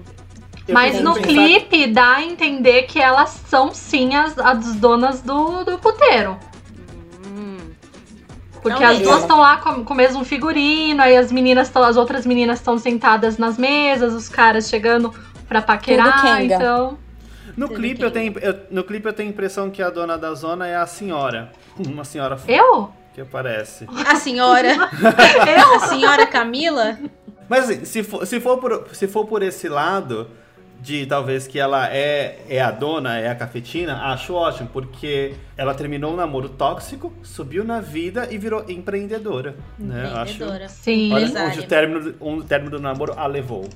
Eu 0.68 0.74
Mas 0.74 1.02
no 1.02 1.14
pensar- 1.16 1.28
clipe 1.28 1.88
dá 1.88 2.16
a 2.16 2.24
entender 2.24 2.84
que 2.84 3.00
elas 3.00 3.30
são 3.48 3.74
sim 3.74 4.16
as, 4.16 4.38
as 4.40 4.76
donas 4.76 5.22
do, 5.22 5.64
do 5.66 5.78
puteiro. 5.78 6.38
Hum. 7.26 7.58
Porque 8.62 8.70
Talvez. 8.80 9.02
as 9.02 9.08
duas 9.08 9.22
estão 9.22 9.40
lá 9.40 9.58
com, 9.58 9.84
com 9.84 9.94
o 9.94 9.98
mesmo 9.98 10.24
figurino, 10.24 11.02
aí 11.02 11.18
as 11.18 11.32
meninas 11.32 11.68
estão, 11.68 11.84
as 11.84 11.98
outras 11.98 12.26
meninas 12.26 12.60
estão 12.60 12.78
sentadas 12.78 13.38
nas 13.38 13.58
mesas, 13.58 14.14
os 14.14 14.30
caras 14.30 14.70
chegando 14.70 15.14
pra 15.48 15.62
paquerar, 15.62 16.42
então. 16.42 16.98
No 17.58 17.68
Tudo 17.68 17.78
clipe, 17.80 18.02
eu 18.02 18.10
tenho, 18.10 18.40
eu- 18.40 18.60
no 18.72 18.84
clipe 18.84 19.06
eu 19.08 19.14
tenho 19.14 19.30
a 19.30 19.32
impressão 19.32 19.70
que 19.70 19.82
a 19.82 19.90
dona 19.90 20.18
da 20.18 20.34
zona 20.34 20.66
é 20.68 20.76
a 20.78 20.88
senhora. 20.88 21.52
Uma 21.78 22.06
senhora 22.06 22.40
Eu? 22.48 22.90
que 23.14 23.20
aparece. 23.22 23.86
A 24.08 24.16
senhora. 24.16 24.70
Eu? 24.70 25.76
a 25.76 25.80
senhora 25.88 26.26
Camila? 26.26 26.98
Mas 27.50 27.66
assim, 27.70 27.84
se 27.86 28.02
for, 28.02 28.26
se 28.26 28.40
for, 28.40 28.58
por, 28.58 28.88
se 28.94 29.08
for 29.08 29.26
por 29.26 29.44
esse 29.44 29.68
lado, 29.70 30.30
de 30.84 31.06
talvez 31.06 31.48
que 31.48 31.58
ela 31.58 31.88
é, 31.90 32.40
é 32.50 32.62
a 32.62 32.70
dona, 32.70 33.18
é 33.18 33.30
a 33.30 33.36
cafetina, 33.36 34.12
acho 34.12 34.34
ótimo, 34.34 34.68
porque 34.68 35.34
ela 35.56 35.74
terminou 35.74 36.12
um 36.12 36.16
namoro 36.18 36.50
tóxico, 36.50 37.14
subiu 37.24 37.64
na 37.64 37.80
vida 37.80 38.28
e 38.30 38.38
virou 38.38 38.66
empreendedora. 38.70 39.56
Né? 39.80 40.04
Eu 40.04 40.18
Acho, 40.18 40.34
Empreendedora. 40.34 40.70
Sim. 40.70 41.14
olha 41.14 41.46
onde 41.46 41.60
o 41.62 41.64
término, 41.64 42.16
um 42.20 42.42
término 42.42 42.72
do 42.72 42.82
namoro 42.82 43.14
a 43.18 43.26
levou. 43.26 43.70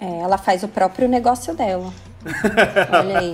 É, 0.00 0.20
ela 0.20 0.36
faz 0.36 0.64
o 0.64 0.68
próprio 0.68 1.08
negócio 1.08 1.54
dela. 1.54 1.92
Olha 2.92 3.18
aí. 3.18 3.32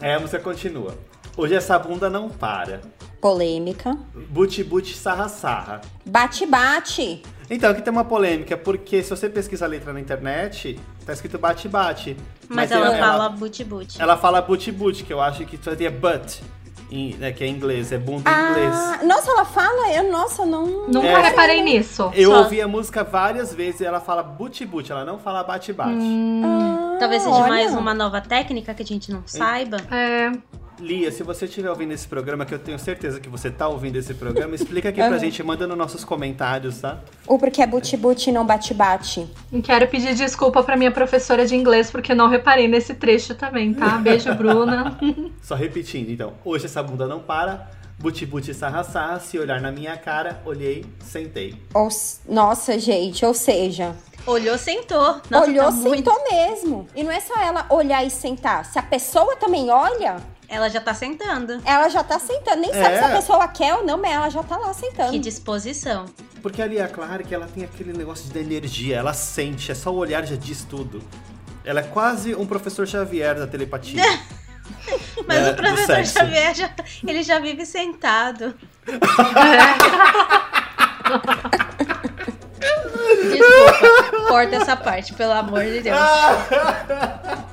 Aí 0.00 0.12
a 0.12 0.18
música 0.18 0.38
continua. 0.38 0.96
Hoje 1.36 1.54
essa 1.54 1.78
bunda 1.78 2.08
não 2.08 2.30
para. 2.30 2.80
Polêmica. 3.20 3.96
Buti 4.30 4.64
buti 4.64 4.94
sarra 4.94 5.28
sarra. 5.28 5.80
Bate, 6.06 6.46
bate. 6.46 7.22
Então, 7.50 7.70
aqui 7.70 7.82
tem 7.82 7.92
uma 7.92 8.04
polêmica, 8.04 8.56
porque 8.56 9.02
se 9.02 9.10
você 9.10 9.28
pesquisa 9.28 9.64
a 9.64 9.68
letra 9.68 9.92
na 9.92 10.00
internet, 10.00 10.78
tá 11.04 11.12
escrito 11.12 11.38
bate 11.38 11.68
bate. 11.68 12.16
Mas, 12.48 12.70
ela, 12.70 12.86
ela 12.86 12.98
fala 12.98 13.28
buti. 13.28 13.66
Ela 13.98 14.16
fala 14.16 14.40
buti, 14.42 14.72
que 15.04 15.12
eu 15.12 15.20
acho 15.20 15.44
que 15.44 15.56
seria 15.62 15.90
butt, 15.90 16.42
em, 16.90 17.14
né, 17.16 17.32
que 17.32 17.42
é 17.44 17.46
em 17.46 17.50
inglês, 17.50 17.92
é 17.92 17.98
bunda 17.98 18.30
em 18.30 18.50
inglês. 18.50 18.74
Ah, 18.74 19.00
nossa, 19.04 19.30
ela 19.30 19.44
fala, 19.44 19.92
eu, 19.94 20.10
nossa, 20.10 20.44
não. 20.46 20.86
Nunca 20.88 21.06
É. 21.06 21.20
reparei 21.22 21.62
nisso. 21.62 22.10
Eu 22.14 22.30
Só- 22.30 22.38
ouvi 22.44 22.60
a 22.60 22.68
música 22.68 23.02
várias 23.04 23.52
vezes 23.54 23.80
e 23.80 23.84
ela 23.84 24.00
fala 24.00 24.22
buti, 24.22 24.66
ela 24.90 25.04
não 25.04 25.18
fala 25.18 25.42
bate 25.42 25.72
bate. 25.72 25.90
Ah, 26.44 26.83
Talvez 26.98 27.22
seja 27.22 27.34
olha. 27.34 27.48
mais 27.48 27.74
uma 27.74 27.94
nova 27.94 28.20
técnica 28.20 28.74
que 28.74 28.82
a 28.82 28.86
gente 28.86 29.10
não 29.10 29.22
saiba. 29.26 29.78
É, 29.90 30.32
Lia, 30.80 31.10
se 31.12 31.22
você 31.22 31.44
estiver 31.44 31.70
ouvindo 31.70 31.92
esse 31.92 32.06
programa, 32.06 32.44
que 32.44 32.52
eu 32.52 32.58
tenho 32.58 32.78
certeza 32.78 33.20
que 33.20 33.28
você 33.28 33.50
tá 33.50 33.68
ouvindo 33.68 33.96
esse 33.96 34.12
programa, 34.12 34.54
explica 34.54 34.88
aqui 34.88 34.98
pra 34.98 35.18
gente, 35.18 35.42
manda 35.42 35.66
nos 35.66 35.78
nossos 35.78 36.04
comentários, 36.04 36.80
tá? 36.80 37.00
Ou 37.26 37.38
porque 37.38 37.62
é 37.62 37.66
buti-buti 37.66 38.30
e 38.30 38.32
não 38.32 38.44
bate-bate. 38.44 39.26
e 39.52 39.62
quero 39.62 39.86
pedir 39.86 40.14
desculpa 40.14 40.62
pra 40.62 40.76
minha 40.76 40.90
professora 40.90 41.46
de 41.46 41.54
inglês, 41.54 41.90
porque 41.90 42.14
não 42.14 42.28
reparei 42.28 42.66
nesse 42.66 42.94
trecho 42.94 43.34
também, 43.34 43.72
tá? 43.72 43.98
Beijo, 43.98 44.34
Bruna. 44.34 44.98
Só 45.40 45.54
repetindo, 45.54 46.10
então. 46.10 46.32
Hoje 46.44 46.66
essa 46.66 46.82
bunda 46.82 47.06
não 47.06 47.20
para, 47.20 47.70
buti 47.98 48.26
buti 48.26 48.52
sarra 48.52 48.82
sarra, 48.82 49.20
se 49.20 49.38
olhar 49.38 49.60
na 49.60 49.70
minha 49.70 49.96
cara, 49.96 50.42
olhei, 50.44 50.84
sentei. 50.98 51.54
Ou, 51.72 51.88
nossa, 52.28 52.78
gente, 52.80 53.24
ou 53.24 53.32
seja, 53.32 53.94
Olhou, 54.26 54.56
sentou. 54.56 55.20
Nossa, 55.30 55.46
olhou, 55.50 55.64
tá 55.66 55.70
muito... 55.72 55.96
sentou 56.10 56.24
mesmo. 56.30 56.86
E 56.94 57.02
não 57.02 57.10
é 57.12 57.20
só 57.20 57.38
ela 57.38 57.66
olhar 57.68 58.04
e 58.06 58.10
sentar. 58.10 58.64
Se 58.64 58.78
a 58.78 58.82
pessoa 58.82 59.36
também 59.36 59.70
olha, 59.70 60.16
Ela 60.48 60.68
já 60.70 60.80
tá 60.80 60.94
sentando. 60.94 61.60
ela 61.64 61.88
já 61.88 62.02
tá 62.02 62.18
sentando. 62.18 62.60
Nem 62.62 62.72
sabe 62.72 62.94
É. 62.94 62.98
se 62.98 63.04
a 63.04 63.16
pessoa 63.16 63.48
quer 63.48 63.74
ou 63.74 63.84
não, 63.84 63.98
mas 63.98 64.12
ela 64.12 64.30
já 64.30 64.42
tá 64.42 64.56
lá 64.56 64.72
sentando. 64.72 65.10
Que 65.12 65.18
disposição. 65.18 66.06
Porque 66.42 66.62
ali 66.62 66.78
é 66.78 66.86
claro 66.86 67.22
que 67.24 67.34
ela 67.34 67.46
tem 67.46 67.64
aquele 67.64 67.92
negócio 67.92 68.30
de 68.30 68.38
energia, 68.38 68.96
ela 68.96 69.12
sente, 69.14 69.70
é 69.72 69.74
só 69.74 69.90
o 69.90 69.96
olhar 69.96 70.24
já 70.26 70.36
diz 70.36 70.64
tudo. 70.64 71.02
Ela 71.64 71.80
é 71.80 71.84
quase 71.84 72.34
um 72.34 72.46
professor 72.46 72.86
Xavier 72.86 73.34
da 73.38 73.46
telepatia. 73.46 74.02
Mas 75.26 75.46
É, 75.46 75.50
o 75.50 75.54
professor. 75.54 76.04
Xavier, 76.06 76.54
já, 76.54 76.70
ele 77.06 77.22
já 77.22 77.38
vive 77.38 77.64
sentado. 77.66 78.54
Desculpa, 83.30 83.93
corta 84.34 84.56
essa 84.56 84.76
parte, 84.76 85.12
pelo 85.14 85.32
amor 85.32 85.64
de 85.64 85.80
Deus. 85.80 85.96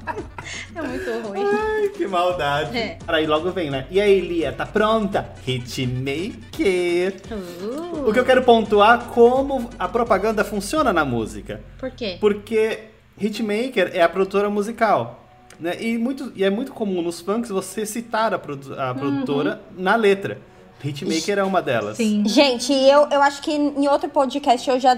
É 0.76 0.82
muito 0.82 1.28
ruim. 1.28 1.44
Ai, 1.46 1.90
que 1.90 2.08
maldade. 2.08 2.76
É. 2.78 2.98
Aí 3.08 3.28
logo 3.28 3.52
vem, 3.52 3.70
né? 3.70 3.86
E 3.92 4.02
aí, 4.02 4.20
Lia, 4.22 4.52
tá 4.52 4.66
pronta? 4.66 5.30
Hitmaker. 5.48 7.22
Uh, 7.32 8.10
O 8.10 8.14
que 8.14 8.20
eu 8.20 8.26
quero 8.26 8.42
pontuar 8.44 9.06
como 9.10 9.70
a 9.78 9.88
propaganda 9.88 10.44
funciona 10.44 10.92
na 10.92 11.06
música. 11.06 11.62
Por 11.78 11.92
quê? 11.92 12.18
Porque 12.20 12.86
Hitmaker 13.20 13.92
é 13.94 14.02
a 14.02 14.10
produtora 14.10 14.50
musical. 14.50 15.26
Né? 15.60 15.76
E, 15.80 15.98
muito, 15.98 16.32
e 16.36 16.44
é 16.44 16.50
muito 16.50 16.72
comum 16.74 17.02
nos 17.02 17.22
funks 17.22 17.50
você 17.52 17.86
citar 17.86 18.34
a, 18.34 18.40
produ- 18.40 18.74
a 18.80 18.94
produtora 18.94 19.62
na 19.78 19.96
letra. 19.96 20.40
Hitmaker 20.84 21.38
é 21.38 21.44
uma 21.44 21.62
delas. 21.62 21.98
Sim. 21.98 22.24
Gente, 22.28 22.74
eu, 22.74 23.08
eu 23.12 23.22
acho 23.22 23.42
que 23.42 23.52
em 23.52 23.88
outro 23.88 24.10
podcast 24.10 24.68
eu 24.70 24.80
já 24.80 24.98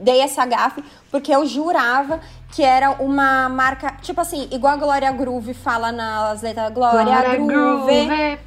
dei 0.00 0.20
essa 0.20 0.44
gafe, 0.46 0.84
porque 1.10 1.34
eu 1.34 1.46
jurava 1.46 2.20
que 2.52 2.62
era 2.62 2.90
uma 3.02 3.48
marca, 3.48 3.96
tipo 4.00 4.20
assim, 4.20 4.48
igual 4.50 4.74
a 4.74 4.76
Glória 4.76 5.12
Groove 5.12 5.54
fala 5.54 5.90
nas 5.90 6.42
letras 6.42 6.72
Glória, 6.72 7.04
Glória 7.04 7.36
Groove. 7.36 8.06
Groove. 8.06 8.38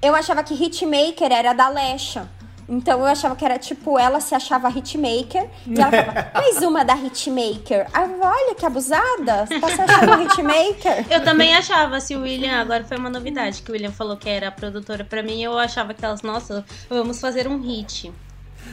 Eu 0.00 0.14
achava 0.14 0.44
que 0.44 0.54
Hitmaker 0.54 1.32
era 1.32 1.52
da 1.52 1.68
Lesha. 1.68 2.28
Então 2.68 2.98
eu 2.98 3.06
achava 3.06 3.36
que 3.36 3.44
era 3.44 3.58
tipo, 3.58 3.98
ela 3.98 4.20
se 4.20 4.34
achava 4.34 4.68
hitmaker 4.68 5.48
e 5.66 5.80
ela 5.80 5.90
falava, 5.90 6.30
mais 6.34 6.56
uma 6.62 6.84
da 6.84 6.96
hitmaker. 6.96 7.86
Ah, 7.92 8.08
olha 8.20 8.54
que 8.54 8.66
abusada, 8.66 9.46
você 9.46 9.60
tá 9.60 9.68
se 9.68 9.80
achando 9.80 10.22
hitmaker? 10.26 11.06
Eu 11.08 11.22
também 11.22 11.54
achava, 11.54 12.00
se 12.00 12.16
o 12.16 12.22
William, 12.22 12.60
agora 12.60 12.84
foi 12.84 12.96
uma 12.96 13.08
novidade, 13.08 13.62
que 13.62 13.70
o 13.70 13.72
William 13.72 13.92
falou 13.92 14.16
que 14.16 14.28
era 14.28 14.48
a 14.48 14.50
produtora 14.50 15.04
pra 15.04 15.22
mim, 15.22 15.42
eu 15.42 15.56
achava 15.56 15.94
que 15.94 16.04
elas, 16.04 16.22
nossa, 16.22 16.64
vamos 16.90 17.20
fazer 17.20 17.46
um 17.46 17.60
hit. 17.60 18.12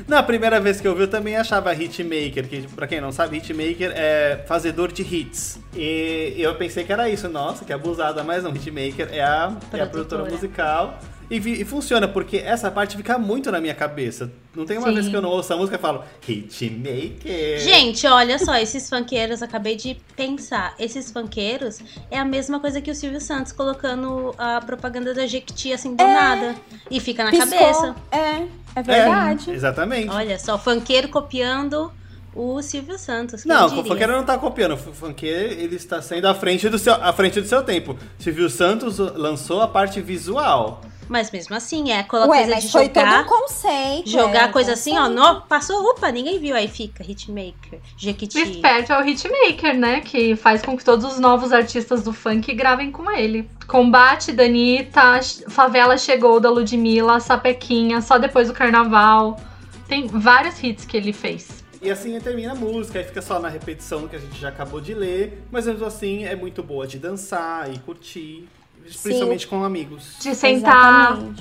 Na 0.07 0.21
primeira 0.23 0.59
vez 0.59 0.81
que 0.81 0.87
eu 0.87 0.95
vi, 0.95 1.01
eu 1.03 1.07
também 1.07 1.35
achava 1.37 1.73
hitmaker, 1.73 2.47
que 2.47 2.67
pra 2.75 2.87
quem 2.87 2.99
não 2.99 3.11
sabe, 3.11 3.37
hitmaker 3.37 3.91
é 3.95 4.43
fazedor 4.47 4.91
de 4.91 5.01
hits. 5.01 5.59
E 5.75 6.33
eu 6.37 6.55
pensei 6.55 6.83
que 6.83 6.91
era 6.91 7.09
isso, 7.09 7.29
nossa, 7.29 7.63
que 7.65 7.71
abusada, 7.73 8.23
mas 8.23 8.43
não, 8.43 8.51
hitmaker 8.55 9.09
é 9.11 9.21
a, 9.21 9.55
é 9.73 9.81
a 9.81 9.85
produtora 9.85 10.23
Produtora. 10.23 10.31
musical. 10.31 10.99
E, 11.33 11.61
e 11.61 11.65
funciona, 11.65 12.07
porque 12.07 12.37
essa 12.37 12.69
parte 12.69 12.95
fica 12.95 13.17
muito 13.17 13.51
na 13.51 13.59
minha 13.59 13.73
cabeça. 13.73 14.31
Não 14.55 14.65
tem 14.67 14.77
uma 14.77 14.89
Sim. 14.89 14.93
vez 14.93 15.07
que 15.07 15.15
eu 15.15 15.21
não 15.21 15.29
ouço 15.29 15.51
a 15.51 15.57
música 15.57 15.77
e 15.77 15.79
falo, 15.79 16.03
hitmaker. 16.27 17.59
Gente, 17.59 18.05
olha 18.05 18.37
só, 18.37 18.55
esses 18.55 18.87
funkeiros, 18.87 19.41
acabei 19.41 19.75
de 19.75 19.97
pensar, 20.15 20.75
esses 20.77 21.11
funkeiros 21.11 21.79
é 22.11 22.19
a 22.19 22.25
mesma 22.25 22.59
coisa 22.59 22.79
que 22.81 22.91
o 22.91 22.95
Silvio 22.95 23.19
Santos 23.19 23.51
colocando 23.51 24.33
a 24.37 24.61
propaganda 24.61 25.13
da 25.13 25.25
Jequiti 25.25 25.73
assim 25.73 25.95
do 25.95 26.03
nada. 26.03 26.55
E 26.91 26.99
fica 26.99 27.23
na 27.23 27.31
cabeça. 27.31 27.95
É, 28.11 28.17
é 28.17 28.47
É, 28.75 28.81
verdade. 28.83 29.49
exatamente. 29.51 30.09
Olha 30.09 30.37
só, 30.37 30.57
funkeiro 30.59 31.09
copiando 31.09 31.91
o 32.35 32.61
Silvio 32.61 32.97
Santos. 32.99 33.45
Não, 33.45 33.67
diria? 33.69 33.83
o 33.83 33.85
funkeiro 33.87 34.13
não 34.13 34.23
tá 34.23 34.37
copiando. 34.37 34.73
O 34.73 34.77
funkeiro, 34.77 35.53
ele 35.53 35.75
está 35.75 36.01
sendo 36.01 36.27
à 36.27 36.35
frente 36.35 36.69
do 36.69 36.77
seu, 36.77 36.93
à 36.93 37.11
frente 37.13 37.41
do 37.41 37.47
seu 37.47 37.63
tempo. 37.63 37.97
Silvio 38.19 38.49
Santos 38.49 38.97
lançou 38.99 39.61
a 39.61 39.67
parte 39.67 39.99
visual. 40.01 40.81
Mas 41.13 41.29
mesmo 41.29 41.55
assim, 41.55 41.91
é 41.91 41.99
aquela 41.99 42.25
Ué, 42.27 42.37
coisa 42.39 42.55
mas 42.55 42.63
de 42.63 42.71
foi 42.71 42.85
jogar. 42.87 43.23
todo 43.23 43.35
um 43.35 43.39
conceito. 43.41 44.09
Jogar 44.09 44.49
é, 44.49 44.51
coisa 44.51 44.73
assim, 44.73 44.97
ó, 44.97 45.07
no, 45.07 45.41
passou, 45.41 45.79
opa, 45.91 46.11
ninguém 46.11 46.39
viu, 46.39 46.55
aí 46.55 46.67
fica, 46.67 47.03
hitmaker, 47.07 47.77
O 47.77 47.79
Jequiti. 47.95 48.39
esperto 48.39 48.91
é 48.93 48.99
o 48.99 49.07
hitmaker, 49.07 49.77
né? 49.77 50.01
Que 50.01 50.35
faz 50.35 50.63
com 50.63 50.75
que 50.75 50.83
todos 50.83 51.05
os 51.05 51.19
novos 51.19 51.53
artistas 51.53 52.01
do 52.01 52.11
funk 52.11 52.51
gravem 52.55 52.91
com 52.91 53.11
ele. 53.11 53.47
Combate, 53.67 54.31
Danita, 54.31 55.19
Favela 55.49 55.99
Chegou, 55.99 56.39
da 56.39 56.49
Ludmilla, 56.49 57.19
Sapequinha, 57.19 58.01
Só 58.01 58.17
Depois 58.17 58.47
do 58.47 58.53
Carnaval. 58.55 59.39
Tem 59.87 60.07
vários 60.07 60.63
hits 60.63 60.83
que 60.83 60.97
ele 60.97 61.13
fez. 61.13 61.63
E 61.79 61.91
assim 61.91 62.19
termina 62.19 62.53
a 62.53 62.55
música, 62.55 62.97
aí 62.97 63.05
fica 63.05 63.21
só 63.21 63.39
na 63.39 63.49
repetição 63.49 64.01
do 64.01 64.09
que 64.09 64.15
a 64.15 64.19
gente 64.19 64.41
já 64.41 64.49
acabou 64.49 64.81
de 64.81 64.95
ler. 64.95 65.43
Mas 65.51 65.67
mesmo 65.67 65.85
assim 65.85 66.25
é 66.25 66.35
muito 66.35 66.63
boa 66.63 66.87
de 66.87 66.97
dançar 66.97 67.71
e 67.71 67.77
curtir. 67.77 68.49
Principalmente 68.83 69.47
com 69.47 69.63
amigos. 69.63 70.15
De 70.19 70.35
sentar. 70.35 71.17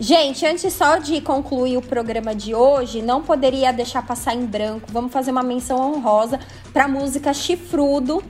Gente, 0.00 0.46
antes 0.46 0.72
só 0.72 0.98
de 0.98 1.20
concluir 1.20 1.76
o 1.76 1.82
programa 1.82 2.32
de 2.32 2.54
hoje, 2.54 3.02
não 3.02 3.20
poderia 3.20 3.72
deixar 3.72 4.06
passar 4.06 4.32
em 4.32 4.46
branco. 4.46 4.86
Vamos 4.92 5.12
fazer 5.12 5.32
uma 5.32 5.42
menção 5.42 5.76
honrosa 5.76 6.38
para 6.72 6.84
a 6.84 6.88
música 6.88 7.34
Chifrudo, 7.34 8.22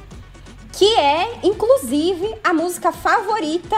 que 0.73 0.87
é, 0.99 1.41
inclusive, 1.43 2.35
a 2.43 2.55
música 2.55 2.91
favorita. 2.91 3.77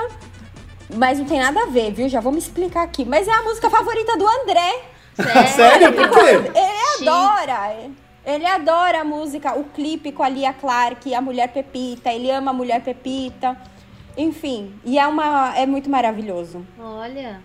Mas 0.94 1.18
não 1.18 1.24
tem 1.24 1.40
nada 1.40 1.62
a 1.62 1.66
ver, 1.66 1.92
viu? 1.92 2.08
Já 2.08 2.20
vou 2.20 2.30
me 2.30 2.38
explicar 2.38 2.82
aqui. 2.82 3.04
Mas 3.04 3.26
é 3.26 3.32
a 3.32 3.42
música 3.42 3.68
favorita 3.68 4.16
do 4.16 4.26
André. 4.26 4.84
Sério? 5.54 5.92
Por 5.92 6.10
quê? 6.10 6.50
Ele 6.54 7.08
adora. 7.08 7.90
Ele 8.24 8.46
adora 8.46 9.00
a 9.00 9.04
música, 9.04 9.58
o 9.58 9.64
clipe 9.64 10.12
com 10.12 10.22
a 10.22 10.28
Lia 10.28 10.52
Clark, 10.52 11.12
a 11.12 11.20
Mulher 11.20 11.48
Pepita. 11.48 12.12
Ele 12.12 12.30
ama 12.30 12.52
a 12.52 12.54
Mulher 12.54 12.80
Pepita. 12.82 13.56
Enfim, 14.16 14.72
e 14.84 14.98
é, 14.98 15.06
uma, 15.06 15.56
é 15.56 15.66
muito 15.66 15.88
maravilhoso. 15.88 16.64
Olha. 16.78 17.40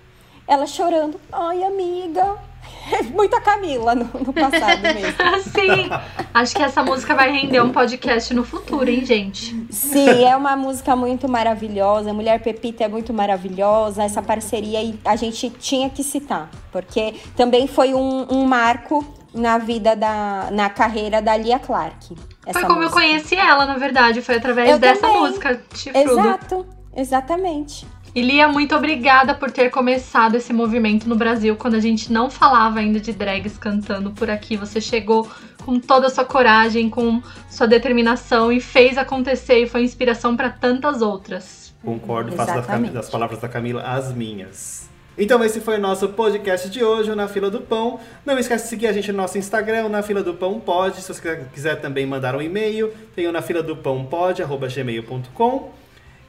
Ela 0.48 0.68
chorando. 0.68 1.20
Ai, 1.32 1.64
amiga. 1.64 2.38
É 2.92 3.02
muito 3.02 3.36
a 3.36 3.42
Camila 3.42 3.96
no, 3.96 4.06
no 4.06 4.32
passado 4.32 4.82
mesmo. 4.94 5.14
Sim. 5.52 5.90
Acho 6.34 6.56
que 6.56 6.62
essa 6.62 6.84
música 6.84 7.16
vai 7.16 7.32
render 7.32 7.60
um 7.60 7.72
podcast 7.72 8.32
no 8.34 8.44
futuro, 8.44 8.90
hein, 8.90 9.04
gente? 9.04 9.66
Sim, 9.72 10.24
é 10.24 10.36
uma 10.36 10.56
música 10.56 10.96
muito 10.96 11.28
maravilhosa. 11.28 12.14
Mulher 12.14 12.42
Pepita 12.42 12.84
é 12.84 12.88
muito 12.88 13.12
maravilhosa. 13.12 14.04
Essa 14.04 14.22
parceria 14.22 14.80
a 15.04 15.16
gente 15.16 15.50
tinha 15.50 15.90
que 15.90 16.04
citar, 16.04 16.50
porque 16.72 17.16
também 17.36 17.68
foi 17.68 17.94
um, 17.96 18.28
um 18.30 18.46
marco 18.46 19.04
na 19.36 19.58
vida 19.58 19.96
da. 19.96 20.50
na 20.52 20.70
carreira 20.70 21.22
da 21.22 21.36
Lia 21.36 21.60
Clark. 21.60 22.16
essa 22.46 22.60
Foi 22.60 22.68
como 22.68 22.80
eu 22.82 22.90
música. 22.90 23.02
conheci 23.02 23.36
ela, 23.36 23.66
na 23.66 23.78
verdade. 23.78 24.22
Foi 24.22 24.36
através 24.36 24.70
Eu 24.70 24.80
dessa 24.80 25.02
também. 25.02 25.20
música, 25.20 25.62
Chifrudo. 25.74 26.12
Exato, 26.12 26.66
exatamente. 26.96 27.86
E 28.16 28.22
Lia, 28.22 28.48
muito 28.48 28.74
obrigada 28.74 29.36
por 29.36 29.52
ter 29.52 29.70
começado 29.70 30.36
esse 30.36 30.54
movimento 30.54 31.08
no 31.10 31.18
Brasil, 31.18 31.58
quando 31.58 31.74
a 31.76 31.82
gente 31.82 32.14
não 32.14 32.30
falava 32.30 32.80
ainda 32.80 32.98
de 32.98 33.12
drags 33.12 33.58
cantando 33.58 34.10
por 34.12 34.30
aqui. 34.30 34.56
Você 34.56 34.80
chegou 34.80 35.30
com 35.66 35.82
toda 35.82 36.08
a 36.08 36.10
sua 36.10 36.24
coragem, 36.24 36.90
com 36.90 37.22
sua 37.50 37.68
determinação 37.68 38.54
e 38.54 38.62
fez 38.62 38.98
acontecer 38.98 39.64
e 39.64 39.68
foi 39.68 39.84
inspiração 39.84 40.38
para 40.38 40.50
tantas 40.50 41.02
outras. 41.02 41.74
Concordo, 41.84 42.32
faço 42.32 42.54
das, 42.54 42.92
das 42.94 43.10
palavras 43.10 43.40
da 43.42 43.50
Camila 43.50 43.82
as 43.82 44.14
minhas. 44.14 44.90
Então 45.18 45.44
esse 45.44 45.62
foi 45.62 45.78
o 45.78 45.82
nosso 45.82 46.10
podcast 46.10 46.70
de 46.70 46.84
hoje, 46.84 47.10
o 47.10 47.16
Na 47.16 47.28
Fila 47.28 47.50
do 47.50 47.62
Pão. 47.62 48.00
Não 48.26 48.38
esquece 48.38 48.66
de 48.66 48.70
seguir 48.70 48.88
a 48.88 48.94
gente 48.94 49.12
no 49.12 49.18
nosso 49.18 49.38
Instagram, 49.38 49.88
Na 49.90 50.02
Fila 50.02 50.22
do 50.22 50.34
Pão 50.34 50.60
Pode. 50.60 51.02
Se 51.02 51.14
você 51.14 51.46
quiser 51.54 51.80
também 51.80 52.06
mandar 52.06 52.36
um 52.36 52.42
e-mail, 52.42 52.94
tem 53.16 53.26
o 53.28 53.32
na 53.32 53.42
fila 53.42 53.64
do 53.64 53.76
pão 53.78 54.06
pode, 54.06 54.44
arroba 54.44 54.68
gmail.com. 54.68 55.72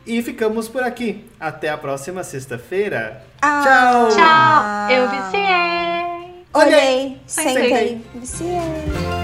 E 0.07 0.23
ficamos 0.23 0.69
por 0.69 0.85
aqui. 0.85 1.25
Até 1.41 1.69
a 1.69 1.77
próxima 1.77 2.23
sexta-feira. 2.23 3.23
Ah, 3.43 3.63
Tchau! 3.65 4.09
Tchau! 4.17 4.91
Eu 4.91 5.11
viciei! 5.11 6.45
Olhei, 6.55 7.21
Sentei. 7.27 7.55
sentei, 7.69 8.03
viciei. 8.15 9.16